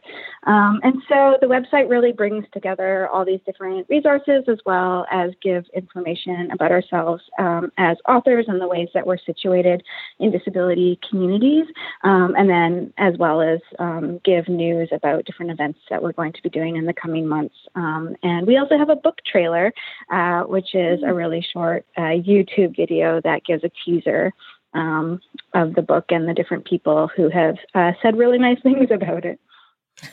Um, 0.48 0.80
and 0.82 1.00
so 1.08 1.36
the 1.40 1.46
website 1.46 1.88
really 1.88 2.10
brings 2.10 2.46
together 2.52 3.08
all 3.08 3.24
these 3.24 3.40
different 3.46 3.86
resources 3.88 4.42
as 4.48 4.58
well 4.66 5.06
as 5.12 5.30
give 5.40 5.66
information 5.72 6.50
about 6.50 6.72
ourselves 6.72 7.22
um, 7.38 7.70
as 7.78 7.96
authors 8.08 8.46
and 8.48 8.60
the 8.60 8.66
ways 8.66 8.88
that 8.92 9.06
we're 9.06 9.18
situated 9.18 9.84
in 10.18 10.32
disability 10.32 10.98
communities. 11.08 11.66
Um, 12.02 12.34
and 12.36 12.50
then 12.50 12.87
as 12.96 13.16
well 13.18 13.40
as 13.40 13.60
um, 13.78 14.20
give 14.24 14.48
news 14.48 14.88
about 14.92 15.24
different 15.24 15.50
events 15.50 15.80
that 15.90 16.02
we're 16.02 16.12
going 16.12 16.32
to 16.32 16.42
be 16.42 16.48
doing 16.48 16.76
in 16.76 16.86
the 16.86 16.92
coming 16.92 17.26
months. 17.26 17.54
Um, 17.74 18.16
and 18.22 18.46
we 18.46 18.56
also 18.56 18.78
have 18.78 18.90
a 18.90 18.96
book 18.96 19.18
trailer, 19.30 19.72
uh, 20.10 20.42
which 20.42 20.74
is 20.74 21.00
a 21.04 21.12
really 21.12 21.46
short 21.52 21.84
uh, 21.96 22.16
YouTube 22.16 22.76
video 22.76 23.20
that 23.22 23.44
gives 23.44 23.64
a 23.64 23.70
teaser 23.84 24.32
um, 24.74 25.20
of 25.54 25.74
the 25.74 25.82
book 25.82 26.06
and 26.10 26.28
the 26.28 26.34
different 26.34 26.64
people 26.66 27.08
who 27.16 27.28
have 27.28 27.56
uh, 27.74 27.92
said 28.02 28.16
really 28.16 28.38
nice 28.38 28.60
things 28.62 28.90
about 28.90 29.24
it. 29.24 29.40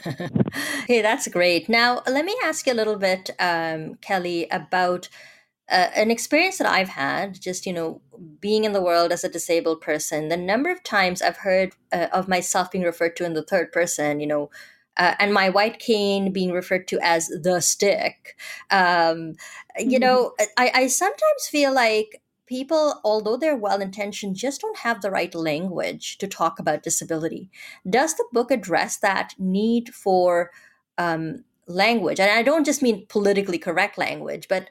hey, 0.87 1.01
that's 1.01 1.27
great. 1.27 1.69
Now, 1.69 2.01
let 2.07 2.25
me 2.25 2.35
ask 2.43 2.65
you 2.65 2.73
a 2.73 2.75
little 2.75 2.95
bit, 2.95 3.29
um, 3.39 3.95
Kelly, 4.01 4.47
about 4.49 5.09
uh, 5.69 5.89
an 5.95 6.11
experience 6.11 6.57
that 6.59 6.67
I've 6.67 6.89
had, 6.89 7.39
just, 7.41 7.65
you 7.65 7.73
know, 7.73 8.01
being 8.39 8.65
in 8.65 8.73
the 8.73 8.81
world 8.81 9.11
as 9.11 9.23
a 9.23 9.29
disabled 9.29 9.81
person, 9.81 10.29
the 10.29 10.37
number 10.37 10.71
of 10.71 10.83
times 10.83 11.21
I've 11.21 11.37
heard 11.37 11.73
uh, 11.91 12.07
of 12.13 12.27
myself 12.27 12.69
being 12.69 12.83
referred 12.83 13.15
to 13.17 13.25
in 13.25 13.33
the 13.33 13.43
third 13.43 13.71
person, 13.71 14.19
you 14.19 14.27
know, 14.27 14.51
uh, 14.97 15.15
and 15.19 15.33
my 15.33 15.49
white 15.49 15.79
cane 15.79 16.31
being 16.31 16.51
referred 16.51 16.87
to 16.89 16.99
as 17.01 17.27
the 17.27 17.59
stick. 17.61 18.37
Um, 18.69 18.77
mm-hmm. 18.77 19.89
You 19.89 19.99
know, 19.99 20.33
I, 20.57 20.71
I 20.73 20.87
sometimes 20.87 21.47
feel 21.49 21.73
like 21.73 22.21
people, 22.45 23.01
although 23.03 23.35
they're 23.35 23.57
well 23.57 23.81
intentioned, 23.81 24.35
just 24.35 24.61
don't 24.61 24.77
have 24.77 25.01
the 25.01 25.11
right 25.11 25.33
language 25.33 26.19
to 26.19 26.27
talk 26.27 26.59
about 26.59 26.83
disability. 26.83 27.49
Does 27.89 28.13
the 28.15 28.25
book 28.31 28.51
address 28.51 28.97
that 28.97 29.33
need 29.39 29.93
for 29.93 30.51
um, 30.99 31.43
language? 31.67 32.19
And 32.19 32.29
I 32.29 32.43
don't 32.43 32.65
just 32.65 32.83
mean 32.83 33.07
politically 33.07 33.57
correct 33.57 33.97
language, 33.97 34.47
but 34.47 34.69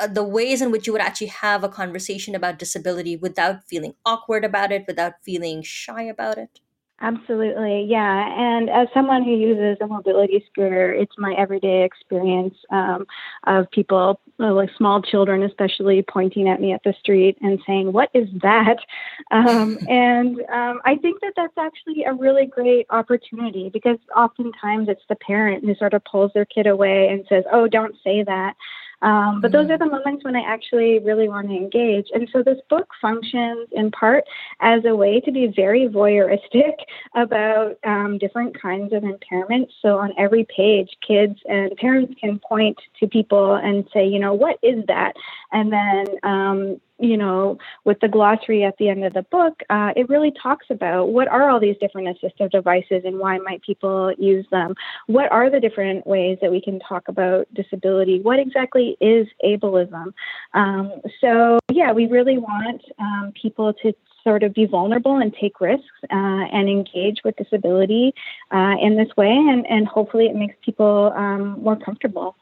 uh, 0.00 0.06
the 0.06 0.24
ways 0.24 0.62
in 0.62 0.70
which 0.70 0.86
you 0.86 0.92
would 0.92 1.02
actually 1.02 1.28
have 1.28 1.62
a 1.62 1.68
conversation 1.68 2.34
about 2.34 2.58
disability 2.58 3.16
without 3.16 3.64
feeling 3.68 3.94
awkward 4.04 4.44
about 4.44 4.72
it, 4.72 4.84
without 4.86 5.14
feeling 5.22 5.62
shy 5.62 6.02
about 6.02 6.38
it? 6.38 6.60
Absolutely, 7.02 7.86
yeah. 7.88 8.28
And 8.28 8.68
as 8.68 8.86
someone 8.92 9.24
who 9.24 9.30
uses 9.30 9.78
a 9.80 9.86
mobility 9.86 10.44
scooter, 10.50 10.92
it's 10.92 11.14
my 11.16 11.34
everyday 11.34 11.82
experience 11.82 12.54
um, 12.70 13.06
of 13.46 13.70
people, 13.70 14.20
uh, 14.38 14.52
like 14.52 14.68
small 14.76 15.00
children 15.00 15.42
especially, 15.42 16.04
pointing 16.06 16.46
at 16.46 16.60
me 16.60 16.74
at 16.74 16.82
the 16.84 16.92
street 17.00 17.38
and 17.40 17.58
saying, 17.66 17.92
What 17.92 18.10
is 18.14 18.28
that? 18.42 18.76
Um, 19.32 19.78
and 19.88 20.40
um, 20.52 20.80
I 20.84 20.96
think 20.96 21.20
that 21.20 21.34
that's 21.36 21.56
actually 21.56 22.04
a 22.04 22.12
really 22.12 22.46
great 22.46 22.86
opportunity 22.90 23.70
because 23.72 23.98
oftentimes 24.16 24.88
it's 24.88 25.02
the 25.08 25.14
parent 25.14 25.64
who 25.64 25.74
sort 25.76 25.94
of 25.94 26.02
pulls 26.04 26.32
their 26.34 26.44
kid 26.44 26.66
away 26.66 27.08
and 27.08 27.24
says, 27.28 27.44
Oh, 27.52 27.68
don't 27.68 27.94
say 28.02 28.24
that. 28.24 28.54
Um, 29.02 29.40
but 29.40 29.52
those 29.52 29.64
mm-hmm. 29.64 29.72
are 29.72 29.78
the 29.78 29.86
moments 29.86 30.24
when 30.24 30.36
I 30.36 30.42
actually 30.42 30.98
really 30.98 31.28
want 31.28 31.48
to 31.48 31.54
engage. 31.54 32.08
And 32.12 32.28
so 32.32 32.42
this 32.42 32.58
book 32.68 32.88
functions 33.00 33.68
in 33.72 33.90
part 33.90 34.24
as 34.60 34.84
a 34.84 34.94
way 34.94 35.20
to 35.20 35.32
be 35.32 35.46
very 35.46 35.88
voyeuristic 35.88 36.74
about 37.14 37.78
um, 37.84 38.18
different 38.18 38.60
kinds 38.60 38.92
of 38.92 39.02
impairments. 39.02 39.70
So 39.82 39.98
on 39.98 40.12
every 40.18 40.46
page, 40.54 40.90
kids 41.06 41.38
and 41.48 41.74
parents 41.76 42.14
can 42.20 42.38
point 42.38 42.78
to 43.00 43.06
people 43.06 43.54
and 43.54 43.88
say, 43.92 44.06
you 44.06 44.18
know, 44.18 44.34
what 44.34 44.58
is 44.62 44.84
that? 44.86 45.14
And 45.52 45.72
then 45.72 46.06
um, 46.22 46.80
you 47.00 47.16
know, 47.16 47.58
with 47.84 47.98
the 48.00 48.08
glossary 48.08 48.62
at 48.62 48.76
the 48.78 48.88
end 48.88 49.04
of 49.04 49.14
the 49.14 49.22
book, 49.22 49.62
uh, 49.70 49.92
it 49.96 50.08
really 50.08 50.32
talks 50.42 50.66
about 50.70 51.08
what 51.08 51.28
are 51.28 51.48
all 51.48 51.58
these 51.58 51.76
different 51.80 52.08
assistive 52.08 52.50
devices 52.50 53.02
and 53.04 53.18
why 53.18 53.38
might 53.38 53.62
people 53.62 54.12
use 54.18 54.46
them? 54.50 54.74
What 55.06 55.32
are 55.32 55.50
the 55.50 55.60
different 55.60 56.06
ways 56.06 56.38
that 56.42 56.50
we 56.50 56.60
can 56.60 56.78
talk 56.78 57.08
about 57.08 57.52
disability? 57.54 58.20
What 58.20 58.38
exactly 58.38 58.89
is 59.00 59.26
ableism? 59.44 60.12
Um, 60.54 60.92
so, 61.20 61.58
yeah, 61.70 61.92
we 61.92 62.06
really 62.06 62.38
want 62.38 62.82
um, 62.98 63.32
people 63.40 63.72
to 63.82 63.92
sort 64.22 64.42
of 64.42 64.52
be 64.54 64.66
vulnerable 64.66 65.16
and 65.16 65.34
take 65.40 65.60
risks 65.60 65.86
uh, 66.10 66.44
and 66.52 66.68
engage 66.68 67.20
with 67.24 67.36
disability 67.36 68.14
uh, 68.50 68.74
in 68.80 68.96
this 68.96 69.08
way, 69.16 69.30
and, 69.30 69.66
and 69.66 69.86
hopefully 69.86 70.26
it 70.26 70.34
makes 70.34 70.54
people 70.64 71.12
um, 71.16 71.62
more 71.62 71.76
comfortable. 71.76 72.36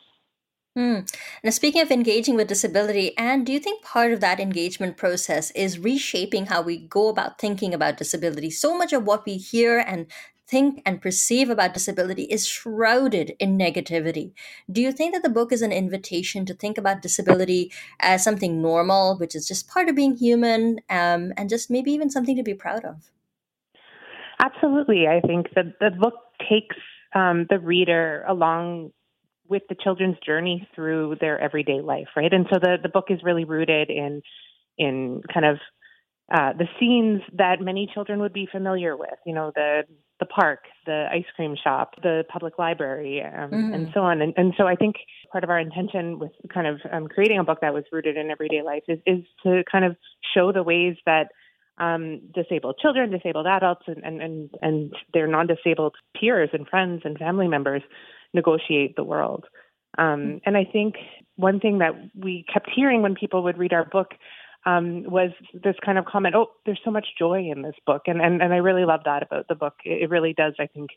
Hmm. 0.76 1.00
Now, 1.42 1.50
speaking 1.50 1.82
of 1.82 1.90
engaging 1.90 2.37
with 2.37 2.46
disability, 2.46 3.16
and 3.18 3.44
do 3.44 3.52
you 3.52 3.58
think 3.58 3.82
part 3.82 4.12
of 4.12 4.20
that 4.20 4.38
engagement 4.38 4.96
process 4.96 5.50
is 5.52 5.78
reshaping 5.78 6.46
how 6.46 6.62
we 6.62 6.78
go 6.78 7.08
about 7.08 7.40
thinking 7.40 7.74
about 7.74 7.96
disability? 7.96 8.50
So 8.50 8.78
much 8.78 8.92
of 8.92 9.04
what 9.04 9.26
we 9.26 9.38
hear 9.38 9.78
and 9.78 10.06
think 10.48 10.82
and 10.87 11.02
perceive 11.02 11.50
about 11.50 11.74
disability 11.74 12.24
is 12.24 12.46
shrouded 12.46 13.34
in 13.38 13.58
negativity. 13.58 14.32
Do 14.70 14.80
you 14.80 14.92
think 14.92 15.14
that 15.14 15.22
the 15.22 15.28
book 15.28 15.52
is 15.52 15.62
an 15.62 15.72
invitation 15.72 16.46
to 16.46 16.54
think 16.54 16.78
about 16.78 17.02
disability 17.02 17.72
as 18.00 18.24
something 18.24 18.62
normal, 18.62 19.18
which 19.18 19.34
is 19.34 19.46
just 19.46 19.68
part 19.68 19.88
of 19.88 19.96
being 19.96 20.16
human, 20.16 20.80
um, 20.88 21.32
and 21.37 21.48
just 21.48 21.70
maybe 21.70 21.92
even 21.92 22.11
something 22.11 22.37
to 22.37 22.42
be 22.42 22.54
proud 22.54 22.84
of? 22.84 23.11
Absolutely. 24.40 25.06
I 25.06 25.20
think 25.20 25.48
that 25.54 25.78
the 25.80 25.90
book 25.90 26.14
takes 26.48 26.76
um, 27.14 27.46
the 27.50 27.58
reader 27.58 28.24
along 28.28 28.92
with 29.48 29.62
the 29.68 29.76
children's 29.82 30.18
journey 30.24 30.68
through 30.74 31.16
their 31.20 31.38
everyday 31.40 31.80
life, 31.80 32.08
right? 32.16 32.32
And 32.32 32.46
so 32.52 32.58
the, 32.61 32.76
the 32.82 32.88
book 32.88 33.06
is 33.08 33.20
really 33.22 33.44
rooted 33.44 33.90
in 33.90 34.22
in 34.76 35.22
kind 35.32 35.44
of 35.44 35.56
uh, 36.32 36.52
the 36.56 36.68
scenes 36.78 37.22
that 37.37 37.61
many 37.61 37.90
children 37.92 38.20
would 38.20 38.32
be 38.32 38.46
familiar 38.50 38.96
with. 38.96 39.18
You 39.26 39.34
know, 39.34 39.50
the 39.54 39.82
the 40.20 40.26
park, 40.26 40.64
the 40.85 41.07
ice 41.12 41.24
cream 41.37 41.57
shop, 41.62 41.94
the 42.02 42.24
public 42.28 42.59
library, 42.59 43.22
um, 43.22 43.50
mm-hmm. 43.50 43.74
and 43.74 43.88
so 43.94 44.00
on. 44.00 44.20
And, 44.20 44.35
and 44.37 44.52
so 44.57 44.66
I 44.66 44.74
think 44.74 44.96
part 45.31 45.44
of 45.44 45.50
our 45.50 45.59
intention 45.59 46.18
with 46.18 46.33
kind 46.52 46.66
of 46.66 46.81
um, 46.90 47.07
creating 47.07 47.38
a 47.38 47.44
book 47.44 47.59
that 47.61 47.74
was 47.74 47.85
rooted 47.92 48.16
in 48.16 48.31
everyday 48.31 48.62
life 48.62 48.83
is, 48.88 48.98
is 49.07 49.24
to 49.44 49.62
kind 49.70 49.85
of 49.85 49.96
show 50.35 50.52
the 50.52 50.62
ways 50.62 50.96
that 51.07 51.28
um, 51.78 52.20
disabled 52.35 52.78
children, 52.81 53.11
disabled 53.11 53.46
adults, 53.46 53.85
and, 53.87 54.02
and, 54.04 54.20
and, 54.20 54.50
and 54.61 54.92
their 55.14 55.28
non 55.28 55.46
disabled 55.46 55.94
peers 56.18 56.50
and 56.52 56.66
friends 56.66 57.02
and 57.04 57.16
family 57.16 57.46
members 57.46 57.83
negotiate 58.35 58.96
the 58.96 59.04
world. 59.04 59.44
Um, 59.96 60.04
mm-hmm. 60.04 60.37
and 60.46 60.57
I 60.57 60.64
think 60.64 60.96
one 61.37 61.61
thing 61.61 61.78
that 61.78 61.92
we 62.16 62.44
kept 62.52 62.68
hearing 62.74 63.02
when 63.02 63.14
people 63.14 63.44
would 63.44 63.59
read 63.59 63.72
our 63.72 63.85
book 63.85 64.14
um, 64.66 65.04
was 65.04 65.30
this 65.54 65.76
kind 65.84 65.98
of 65.98 66.04
comment, 66.04 66.34
oh, 66.34 66.48
there's 66.66 66.80
so 66.84 66.90
much 66.90 67.06
joy 67.18 67.50
in 67.50 67.62
this 67.62 67.76
book. 67.86 68.02
And, 68.06 68.20
and, 68.20 68.42
and 68.42 68.52
I 68.52 68.58
really 68.58 68.84
love 68.84 69.00
that 69.04 69.22
about 69.22 69.46
the 69.48 69.54
book. 69.54 69.74
It 69.84 70.10
really 70.10 70.34
does, 70.34 70.54
I 70.58 70.66
think, 70.66 70.90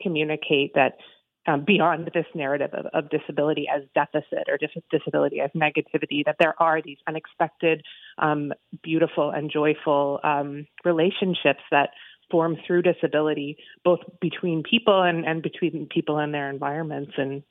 communicate 0.00 0.72
that 0.74 0.98
um, 1.46 1.64
beyond 1.66 2.10
this 2.14 2.26
narrative 2.34 2.70
of, 2.74 2.86
of, 2.92 3.10
disability 3.10 3.66
as 3.74 3.82
deficit 3.94 4.48
or 4.48 4.58
dis- 4.58 4.82
disability 4.90 5.40
as 5.40 5.50
negativity, 5.56 6.24
that 6.26 6.36
there 6.38 6.54
are 6.60 6.82
these 6.82 6.98
unexpected, 7.06 7.82
um, 8.18 8.52
beautiful, 8.82 9.30
and 9.30 9.50
joyful 9.50 10.20
um, 10.24 10.66
relationships 10.84 11.62
that 11.70 11.90
form 12.30 12.56
through 12.66 12.82
disability, 12.82 13.56
both 13.82 14.00
between 14.20 14.62
people 14.62 15.02
and, 15.02 15.24
and 15.24 15.42
between 15.42 15.88
people 15.90 16.18
and 16.18 16.34
their 16.34 16.50
environments. 16.50 17.12
And 17.16 17.42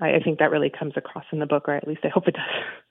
I, 0.00 0.16
I 0.16 0.20
think 0.22 0.38
that 0.38 0.52
really 0.52 0.70
comes 0.70 0.92
across 0.96 1.24
in 1.32 1.40
the 1.40 1.46
book, 1.46 1.68
or 1.68 1.74
at 1.74 1.88
least 1.88 2.02
I 2.04 2.08
hope 2.08 2.28
it 2.28 2.34
does. 2.34 2.44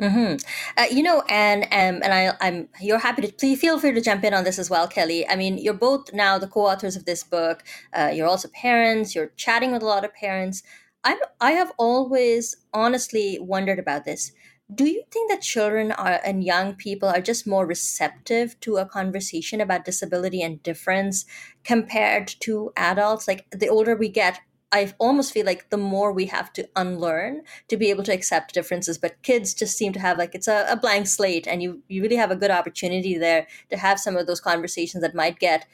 Mm-hmm. 0.00 0.36
Uh, 0.76 0.86
you 0.92 1.02
know, 1.02 1.24
and 1.28 1.64
um, 1.64 2.02
and 2.04 2.14
I, 2.14 2.32
I'm 2.40 2.68
you're 2.80 2.98
happy 3.00 3.22
to 3.22 3.32
please 3.32 3.60
feel 3.60 3.80
free 3.80 3.90
to 3.92 4.00
jump 4.00 4.22
in 4.22 4.32
on 4.32 4.44
this 4.44 4.56
as 4.58 4.70
well, 4.70 4.86
Kelly. 4.86 5.28
I 5.28 5.34
mean, 5.34 5.58
you're 5.58 5.74
both 5.74 6.12
now 6.12 6.38
the 6.38 6.46
co-authors 6.46 6.94
of 6.94 7.04
this 7.04 7.24
book. 7.24 7.64
Uh, 7.92 8.12
you're 8.14 8.28
also 8.28 8.48
parents. 8.54 9.16
You're 9.16 9.32
chatting 9.36 9.72
with 9.72 9.82
a 9.82 9.86
lot 9.86 10.04
of 10.04 10.14
parents. 10.14 10.62
I'm 11.02 11.18
I 11.40 11.52
have 11.52 11.72
always 11.78 12.56
honestly 12.72 13.38
wondered 13.40 13.80
about 13.80 14.04
this. 14.04 14.30
Do 14.72 14.84
you 14.84 15.02
think 15.10 15.30
that 15.30 15.40
children 15.42 15.90
are 15.92 16.20
and 16.24 16.44
young 16.44 16.74
people 16.74 17.08
are 17.08 17.20
just 17.22 17.46
more 17.46 17.66
receptive 17.66 18.60
to 18.60 18.76
a 18.76 18.86
conversation 18.86 19.60
about 19.60 19.84
disability 19.84 20.42
and 20.42 20.62
difference 20.62 21.24
compared 21.64 22.28
to 22.40 22.70
adults? 22.76 23.26
Like 23.26 23.46
the 23.50 23.68
older 23.68 23.96
we 23.96 24.10
get, 24.10 24.40
I 24.70 24.92
almost 24.98 25.32
feel 25.32 25.46
like 25.46 25.70
the 25.70 25.78
more 25.78 26.12
we 26.12 26.26
have 26.26 26.52
to 26.54 26.68
unlearn 26.76 27.42
to 27.68 27.76
be 27.76 27.90
able 27.90 28.04
to 28.04 28.12
accept 28.12 28.54
differences. 28.54 28.98
But 28.98 29.22
kids 29.22 29.54
just 29.54 29.76
seem 29.76 29.92
to 29.94 30.00
have 30.00 30.18
like 30.18 30.34
it's 30.34 30.48
a, 30.48 30.66
a, 30.68 30.76
blank 30.76 31.06
slate, 31.06 31.46
and 31.46 31.62
you 31.62 31.82
you 31.88 32.02
really 32.02 32.16
have 32.16 32.30
a 32.30 32.36
good 32.36 32.50
opportunity 32.50 33.16
there 33.16 33.46
to 33.70 33.76
have 33.76 33.98
some 33.98 34.16
of 34.16 34.26
those 34.26 34.40
conversations 34.40 35.02
that 35.02 35.14
might 35.14 35.38
get 35.38 35.66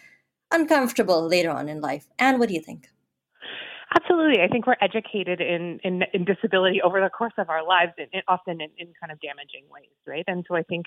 uncomfortable 0.53 1.27
later 1.27 1.51
on 1.51 1.69
in 1.69 1.81
life. 1.81 2.07
And 2.19 2.39
what 2.39 2.49
do 2.49 2.55
you 2.55 2.61
think? 2.61 2.89
Absolutely, 3.97 4.43
I 4.43 4.49
think 4.49 4.67
we're 4.67 4.77
educated 4.81 5.41
in 5.41 5.81
in, 5.83 6.03
in 6.13 6.25
disability 6.25 6.81
over 6.83 7.01
the 7.01 7.11
course 7.11 7.35
of 7.39 7.51
our 7.51 7.67
lives, 7.67 7.93
and 7.99 8.23
often 8.29 8.61
in, 8.61 8.71
in, 8.79 8.93
kind 9.01 9.13
of 9.13 9.21
damaging 9.21 9.65
ways, 9.71 9.91
right? 10.07 10.25
And 10.27 10.45
so 10.49 10.55
I 10.55 10.63
think 10.63 10.87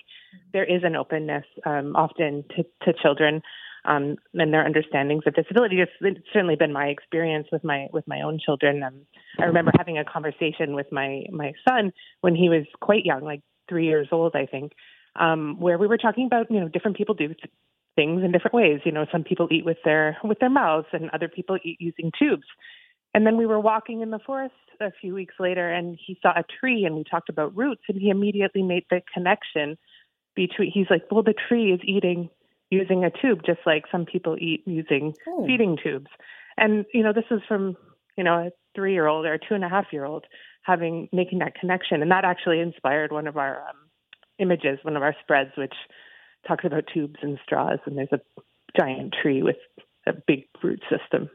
there 0.54 0.65
is 0.65 0.84
an 0.84 0.96
openness 0.96 1.46
um, 1.65 1.96
often 1.96 2.46
to, 2.56 2.63
to 2.84 2.93
children 3.02 3.41
um, 3.88 4.17
and 4.34 4.54
their 4.54 4.65
understandings 4.65 5.23
of 5.26 5.34
disability. 5.34 5.80
It's, 5.82 6.19
certainly 6.34 6.56
been 6.56 6.73
my 6.73 6.88
experience 6.88 7.47
with 7.52 7.63
my 7.63 7.88
with 7.91 8.08
my 8.08 8.21
own 8.21 8.39
children. 8.43 8.84
Um, 8.84 9.02
I 9.39 9.45
remember 9.45 9.71
having 9.78 9.97
a 9.97 10.06
conversation 10.06 10.76
with 10.76 10.88
my 10.91 11.23
my 11.32 11.54
son 11.67 11.91
when 12.21 12.36
he 12.36 12.50
was 12.50 12.65
quite 12.82 13.06
young, 13.06 13.23
like 13.23 13.41
three 13.69 13.86
years 13.86 14.08
old, 14.12 14.36
I 14.36 14.45
think, 14.45 14.73
um, 15.19 15.60
where 15.60 15.78
we 15.78 15.88
were 15.88 15.97
talking 15.97 16.26
about 16.26 16.52
you 16.52 16.60
know 16.60 16.67
different 16.67 16.97
people 16.97 17.15
do 17.15 17.34
things 17.95 18.23
in 18.23 18.32
different 18.32 18.54
ways. 18.54 18.82
You 18.84 18.91
know, 18.91 19.06
some 19.12 19.23
people 19.23 19.47
eat 19.52 19.65
with 19.65 19.78
their 19.86 20.17
with 20.23 20.39
their 20.39 20.50
mouths, 20.50 20.88
and 20.91 21.10
other 21.12 21.30
people 21.30 21.58
eat 21.63 21.78
using 21.80 22.12
tubes. 22.17 22.45
And 23.13 23.26
then 23.26 23.38
we 23.38 23.45
were 23.45 23.60
walking 23.60 24.02
in 24.02 24.12
the 24.12 24.19
forest 24.19 24.54
a 24.82 24.91
few 25.02 25.13
weeks 25.13 25.36
later, 25.39 25.71
and 25.71 25.97
he 26.06 26.19
saw 26.21 26.32
a 26.32 26.43
tree, 26.60 26.84
and 26.86 26.95
we 26.95 27.04
talked 27.10 27.30
about 27.30 27.56
roots, 27.56 27.82
and 27.88 28.00
he 28.00 28.10
immediately 28.10 28.62
made 28.62 28.84
the 28.89 29.02
connection 29.13 29.78
between. 30.36 30.71
He's 30.71 30.88
like, 30.89 31.04
"Well, 31.10 31.23
the 31.23 31.34
tree 31.47 31.71
is 31.71 31.80
eating 31.84 32.30
using 32.69 33.03
a 33.03 33.12
tube, 33.12 33.41
just 33.45 33.60
like 33.65 33.84
some 33.91 34.06
people 34.06 34.36
eat 34.39 34.63
using 34.65 35.13
oh. 35.27 35.45
feeding 35.45 35.77
tubes. 35.82 36.10
And, 36.58 36.86
you 36.93 37.03
know, 37.03 37.13
this 37.13 37.25
is 37.32 37.41
from, 37.47 37.77
you 38.17 38.23
know, 38.23 38.47
a 38.47 38.49
three 38.75 38.93
year 38.93 39.08
old 39.08 39.25
or 39.25 39.34
a 39.34 39.39
two 39.39 39.56
and 39.56 39.63
a 39.63 39.69
half 39.69 39.86
year 39.91 40.06
old 40.06 40.25
having, 40.63 41.08
making 41.13 41.39
that 41.39 41.56
connection. 41.56 42.01
And 42.01 42.12
that 42.12 42.25
actually 42.25 42.60
inspired 42.60 43.12
one 43.12 43.27
of 43.27 43.38
our 43.38 43.62
um, 43.62 43.75
images, 44.39 44.80
one 44.84 44.97
of 44.97 45.03
our 45.03 45.15
spreads, 45.21 45.51
which 45.58 45.75
talks 46.47 46.65
about 46.65 46.86
tubes 46.93 47.19
and 47.21 47.39
straws. 47.43 47.80
And 47.86 47.97
there's 47.97 48.12
a 48.12 48.19
giant 48.77 49.15
tree 49.21 49.43
with 49.43 49.58
a 50.06 50.13
big 50.25 50.45
root 50.63 50.82
system. 50.89 51.30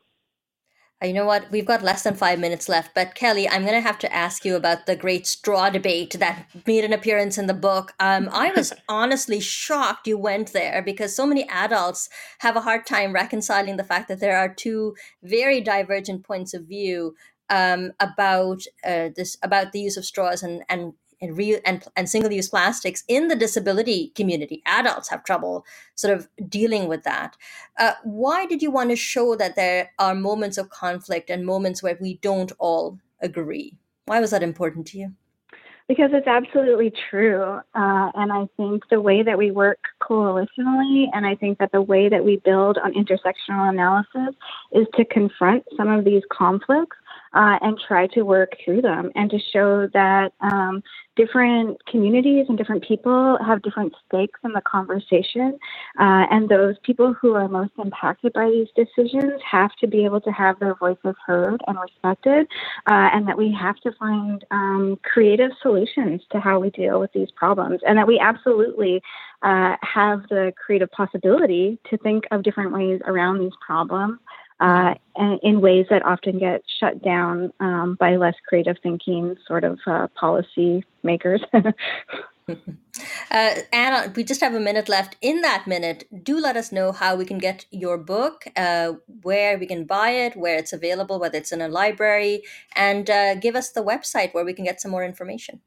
Uh, 1.02 1.06
you 1.06 1.12
know 1.12 1.24
what? 1.24 1.50
We've 1.50 1.66
got 1.66 1.82
less 1.82 2.02
than 2.02 2.14
five 2.14 2.38
minutes 2.38 2.68
left, 2.68 2.94
but 2.94 3.14
Kelly, 3.14 3.48
I'm 3.48 3.62
going 3.62 3.74
to 3.74 3.80
have 3.80 3.98
to 4.00 4.12
ask 4.14 4.44
you 4.44 4.54
about 4.54 4.86
the 4.86 4.94
great 4.94 5.26
straw 5.26 5.68
debate 5.68 6.16
that 6.18 6.46
made 6.66 6.84
an 6.84 6.92
appearance 6.92 7.38
in 7.38 7.46
the 7.46 7.54
book. 7.54 7.92
Um, 7.98 8.28
I 8.32 8.52
was 8.52 8.72
honestly 8.88 9.40
shocked 9.40 10.06
you 10.06 10.16
went 10.16 10.52
there 10.52 10.82
because 10.82 11.16
so 11.16 11.26
many 11.26 11.48
adults 11.48 12.08
have 12.40 12.56
a 12.56 12.60
hard 12.60 12.86
time 12.86 13.12
reconciling 13.12 13.76
the 13.76 13.84
fact 13.84 14.08
that 14.08 14.20
there 14.20 14.36
are 14.36 14.52
two 14.52 14.94
very 15.22 15.60
divergent 15.60 16.24
points 16.24 16.54
of 16.54 16.66
view 16.66 17.14
um, 17.50 17.92
about 17.98 18.62
uh, 18.84 19.08
this 19.14 19.36
about 19.42 19.72
the 19.72 19.80
use 19.80 19.96
of 19.96 20.04
straws 20.04 20.42
and 20.42 20.62
and 20.68 20.94
and 21.22 21.38
real 21.38 21.60
and, 21.64 21.84
and 21.96 22.10
single-use 22.10 22.48
plastics 22.48 23.04
in 23.08 23.28
the 23.28 23.36
disability 23.36 24.12
community. 24.14 24.62
Adults 24.66 25.08
have 25.08 25.24
trouble 25.24 25.64
sort 25.94 26.14
of 26.14 26.28
dealing 26.48 26.88
with 26.88 27.04
that. 27.04 27.36
Uh, 27.78 27.92
why 28.02 28.44
did 28.44 28.60
you 28.60 28.70
want 28.70 28.90
to 28.90 28.96
show 28.96 29.36
that 29.36 29.56
there 29.56 29.92
are 29.98 30.14
moments 30.14 30.58
of 30.58 30.68
conflict 30.68 31.30
and 31.30 31.46
moments 31.46 31.82
where 31.82 31.96
we 32.00 32.18
don't 32.18 32.52
all 32.58 32.98
agree? 33.20 33.78
Why 34.06 34.20
was 34.20 34.32
that 34.32 34.42
important 34.42 34.86
to 34.88 34.98
you? 34.98 35.12
Because 35.88 36.10
it's 36.12 36.28
absolutely 36.28 36.92
true. 37.10 37.42
Uh, 37.42 38.10
and 38.14 38.32
I 38.32 38.46
think 38.56 38.84
the 38.88 39.00
way 39.00 39.22
that 39.22 39.36
we 39.36 39.50
work 39.50 39.78
coalitionally, 40.00 41.06
and 41.12 41.26
I 41.26 41.34
think 41.34 41.58
that 41.58 41.72
the 41.72 41.82
way 41.82 42.08
that 42.08 42.24
we 42.24 42.36
build 42.36 42.78
on 42.78 42.94
intersectional 42.94 43.68
analysis 43.68 44.34
is 44.70 44.86
to 44.94 45.04
confront 45.04 45.64
some 45.76 45.88
of 45.88 46.04
these 46.04 46.22
conflicts 46.32 46.96
uh, 47.34 47.58
and 47.60 47.78
try 47.86 48.06
to 48.08 48.22
work 48.22 48.52
through 48.64 48.82
them 48.82 49.10
and 49.14 49.30
to 49.30 49.38
show 49.52 49.88
that 49.92 50.32
um, 50.40 50.82
different 51.16 51.84
communities 51.86 52.46
and 52.48 52.56
different 52.56 52.82
people 52.86 53.38
have 53.44 53.62
different 53.62 53.92
stakes 54.06 54.40
in 54.44 54.52
the 54.52 54.62
conversation. 54.62 55.58
Uh, 55.98 56.24
and 56.30 56.48
those 56.48 56.76
people 56.82 57.12
who 57.12 57.34
are 57.34 57.48
most 57.48 57.72
impacted 57.78 58.32
by 58.32 58.48
these 58.50 58.68
decisions 58.74 59.40
have 59.48 59.70
to 59.76 59.86
be 59.86 60.04
able 60.04 60.20
to 60.20 60.30
have 60.30 60.58
their 60.58 60.74
voices 60.74 61.14
heard 61.26 61.60
and 61.66 61.78
respected, 61.80 62.46
uh, 62.90 63.08
and 63.12 63.28
that 63.28 63.36
we 63.36 63.52
have 63.52 63.76
to 63.76 63.92
find 63.92 64.44
um, 64.50 64.98
creative 65.02 65.50
solutions 65.60 66.22
to 66.30 66.40
how 66.40 66.58
we 66.58 66.70
deal 66.70 66.98
with 66.98 67.12
these 67.12 67.30
problems, 67.30 67.80
and 67.86 67.98
that 67.98 68.06
we 68.06 68.18
absolutely 68.18 69.02
uh, 69.42 69.76
have 69.82 70.22
the 70.28 70.52
creative 70.64 70.90
possibility 70.92 71.78
to 71.90 71.96
think 71.98 72.24
of 72.30 72.42
different 72.42 72.72
ways 72.72 73.00
around 73.06 73.40
these 73.40 73.52
problems 73.64 74.18
uh, 74.62 74.94
in 75.42 75.60
ways 75.60 75.86
that 75.90 76.04
often 76.06 76.38
get 76.38 76.62
shut 76.80 77.02
down 77.02 77.52
um, 77.60 77.96
by 77.98 78.16
less 78.16 78.34
creative 78.48 78.76
thinking 78.82 79.36
sort 79.46 79.64
of 79.64 79.78
uh, 79.86 80.06
policy 80.18 80.84
makers. 81.02 81.42
Uh, 83.30 83.54
Anna, 83.72 84.12
we 84.14 84.24
just 84.24 84.42
have 84.42 84.52
a 84.52 84.60
minute 84.60 84.86
left. 84.86 85.16
In 85.22 85.40
that 85.40 85.66
minute, 85.66 86.04
do 86.22 86.38
let 86.38 86.54
us 86.54 86.70
know 86.70 86.92
how 86.92 87.16
we 87.16 87.24
can 87.24 87.38
get 87.38 87.64
your 87.70 87.96
book, 87.96 88.44
uh, 88.56 88.92
where 89.22 89.56
we 89.56 89.66
can 89.66 89.84
buy 89.84 90.10
it, 90.10 90.36
where 90.36 90.58
it's 90.58 90.74
available, 90.74 91.18
whether 91.18 91.38
it's 91.38 91.50
in 91.50 91.62
a 91.62 91.68
library, 91.68 92.42
and 92.76 93.08
uh, 93.08 93.36
give 93.36 93.56
us 93.56 93.70
the 93.70 93.82
website 93.82 94.34
where 94.34 94.44
we 94.44 94.52
can 94.52 94.66
get 94.66 94.82
some 94.82 94.90
more 94.90 95.02
information. 95.02 95.60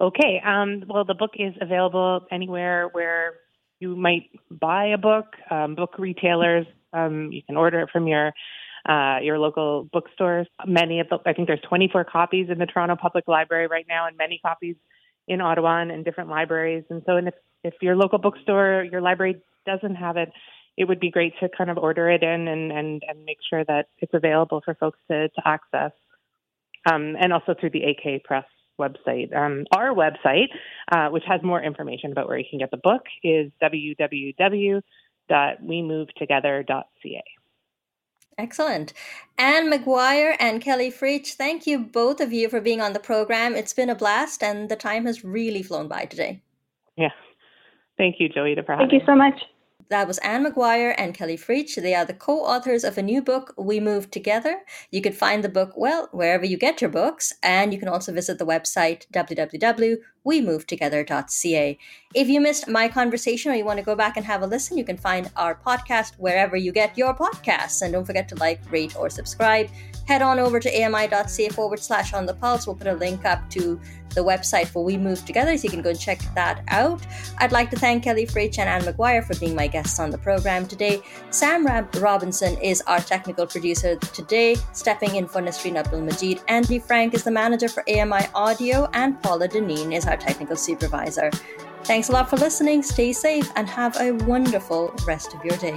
Okay. 0.00 0.40
Um, 0.44 0.82
well, 0.88 1.04
the 1.04 1.14
book 1.14 1.32
is 1.34 1.52
available 1.60 2.26
anywhere 2.30 2.88
where 2.92 3.34
you 3.78 3.94
might 3.94 4.30
buy 4.50 4.86
a 4.86 4.98
book, 4.98 5.26
um, 5.50 5.74
book 5.74 5.96
retailers, 5.98 6.66
um, 6.92 7.30
you 7.32 7.42
can 7.42 7.56
order 7.56 7.80
it 7.80 7.90
from 7.92 8.06
your 8.06 8.32
uh, 8.88 9.18
your 9.22 9.38
local 9.38 9.88
bookstores. 9.92 10.46
Many 10.66 11.00
of 11.00 11.08
the, 11.08 11.18
I 11.26 11.34
think 11.34 11.48
there's 11.48 11.60
24 11.68 12.04
copies 12.04 12.48
in 12.50 12.58
the 12.58 12.66
Toronto 12.66 12.96
Public 12.96 13.28
Library 13.28 13.66
right 13.66 13.84
now, 13.88 14.06
and 14.06 14.16
many 14.16 14.40
copies 14.44 14.76
in 15.28 15.40
Ottawa 15.40 15.82
and 15.82 15.90
in 15.90 16.02
different 16.02 16.30
libraries. 16.30 16.84
And 16.90 17.02
so, 17.06 17.16
and 17.16 17.28
if 17.28 17.34
if 17.62 17.74
your 17.82 17.94
local 17.94 18.18
bookstore, 18.18 18.86
your 18.90 19.02
library 19.02 19.36
doesn't 19.66 19.96
have 19.96 20.16
it, 20.16 20.30
it 20.78 20.88
would 20.88 21.00
be 21.00 21.10
great 21.10 21.34
to 21.40 21.48
kind 21.56 21.68
of 21.68 21.76
order 21.76 22.08
it 22.10 22.22
in 22.22 22.48
and 22.48 22.72
and, 22.72 23.02
and 23.06 23.24
make 23.24 23.38
sure 23.48 23.64
that 23.64 23.88
it's 23.98 24.14
available 24.14 24.62
for 24.64 24.74
folks 24.74 24.98
to 25.10 25.28
to 25.28 25.42
access. 25.44 25.92
Um, 26.90 27.14
and 27.20 27.30
also 27.34 27.54
through 27.58 27.70
the 27.70 27.82
AK 27.82 28.24
Press 28.24 28.46
website. 28.80 29.36
Um, 29.36 29.66
our 29.76 29.94
website, 29.94 30.48
uh, 30.90 31.10
which 31.10 31.24
has 31.26 31.42
more 31.42 31.62
information 31.62 32.10
about 32.12 32.26
where 32.26 32.38
you 32.38 32.46
can 32.48 32.58
get 32.58 32.70
the 32.70 32.78
book, 32.78 33.02
is 33.22 33.52
www 33.62 34.82
www.wemovetogether.ca. 35.30 37.22
Excellent. 38.38 38.92
Anne 39.36 39.70
McGuire 39.70 40.34
and 40.40 40.62
Kelly 40.62 40.90
Fritsch, 40.90 41.34
thank 41.34 41.66
you 41.66 41.78
both 41.78 42.20
of 42.20 42.32
you 42.32 42.48
for 42.48 42.60
being 42.60 42.80
on 42.80 42.94
the 42.94 42.98
program. 42.98 43.54
It's 43.54 43.74
been 43.74 43.90
a 43.90 43.94
blast 43.94 44.42
and 44.42 44.70
the 44.70 44.76
time 44.76 45.04
has 45.04 45.22
really 45.22 45.62
flown 45.62 45.88
by 45.88 46.06
today. 46.06 46.40
Yeah. 46.96 47.10
Thank 47.98 48.16
you, 48.18 48.30
Joeita, 48.30 48.64
for 48.64 48.72
having 48.72 48.88
Thank 48.88 49.02
you 49.02 49.06
so 49.06 49.14
much. 49.14 49.34
That 49.90 50.06
was 50.06 50.18
Anne 50.18 50.46
McGuire 50.46 50.94
and 50.96 51.12
Kelly 51.12 51.36
Fritsch. 51.36 51.74
They 51.74 51.94
are 51.96 52.04
the 52.04 52.14
co 52.14 52.44
authors 52.44 52.84
of 52.84 52.96
a 52.96 53.02
new 53.02 53.20
book, 53.20 53.52
We 53.58 53.80
Move 53.80 54.10
Together. 54.10 54.60
You 54.92 55.02
can 55.02 55.12
find 55.12 55.42
the 55.42 55.48
book, 55.48 55.72
well, 55.76 56.08
wherever 56.12 56.44
you 56.44 56.56
get 56.56 56.80
your 56.80 56.90
books, 56.90 57.34
and 57.42 57.72
you 57.72 57.78
can 57.80 57.88
also 57.88 58.12
visit 58.12 58.38
the 58.38 58.46
website 58.46 59.10
www.wemovetogether.ca. 60.26 61.78
If 62.14 62.28
you 62.28 62.40
missed 62.40 62.68
my 62.68 62.88
conversation 62.88 63.52
or 63.52 63.54
you 63.54 63.64
want 63.64 63.78
to 63.78 63.84
go 63.84 63.94
back 63.94 64.16
and 64.16 64.26
have 64.26 64.42
a 64.42 64.46
listen, 64.46 64.76
you 64.76 64.84
can 64.84 64.96
find 64.96 65.30
our 65.36 65.54
podcast 65.54 66.14
wherever 66.18 66.56
you 66.56 66.72
get 66.72 66.98
your 66.98 67.14
podcasts. 67.14 67.82
And 67.82 67.92
don't 67.92 68.04
forget 68.04 68.28
to 68.30 68.34
like, 68.36 68.60
rate, 68.70 68.96
or 68.96 69.10
subscribe 69.10 69.68
head 70.10 70.22
on 70.22 70.40
over 70.40 70.58
to 70.58 70.82
ami.ca 70.82 71.48
forward 71.50 71.78
slash 71.78 72.12
on 72.12 72.26
the 72.26 72.34
pulse. 72.34 72.66
We'll 72.66 72.74
put 72.74 72.88
a 72.88 72.94
link 72.94 73.24
up 73.24 73.48
to 73.50 73.80
the 74.16 74.24
website 74.24 74.66
for 74.66 74.82
We 74.82 74.96
Move 74.96 75.24
Together 75.24 75.56
so 75.56 75.62
you 75.62 75.70
can 75.70 75.82
go 75.82 75.90
and 75.90 76.00
check 76.00 76.20
that 76.34 76.64
out. 76.66 77.00
I'd 77.38 77.52
like 77.52 77.70
to 77.70 77.76
thank 77.76 78.02
Kelly 78.02 78.26
Fritsch 78.26 78.58
and 78.58 78.68
Anne 78.68 78.82
McGuire 78.82 79.24
for 79.24 79.38
being 79.38 79.54
my 79.54 79.68
guests 79.68 80.00
on 80.00 80.10
the 80.10 80.18
program 80.18 80.66
today. 80.66 81.00
Sam 81.30 81.64
Robinson 81.64 82.60
is 82.60 82.82
our 82.88 82.98
technical 82.98 83.46
producer 83.46 83.94
today, 83.96 84.56
stepping 84.72 85.14
in 85.14 85.28
for 85.28 85.40
Nasreen 85.40 85.76
Abdul 85.76 86.00
Majid. 86.00 86.40
Andy 86.48 86.80
Frank 86.80 87.14
is 87.14 87.22
the 87.22 87.30
manager 87.30 87.68
for 87.68 87.88
AMI 87.88 88.26
Audio, 88.34 88.90
and 88.94 89.22
Paula 89.22 89.46
Deneen 89.46 89.94
is 89.94 90.08
our 90.10 90.16
technical 90.16 90.56
supervisor. 90.56 91.30
Thanks 91.84 92.08
a 92.08 92.12
lot 92.12 92.28
for 92.28 92.36
listening. 92.36 92.82
Stay 92.82 93.12
safe 93.12 93.50
and 93.56 93.68
have 93.68 93.96
a 94.00 94.12
wonderful 94.24 94.94
rest 95.06 95.34
of 95.34 95.44
your 95.44 95.56
day. 95.56 95.76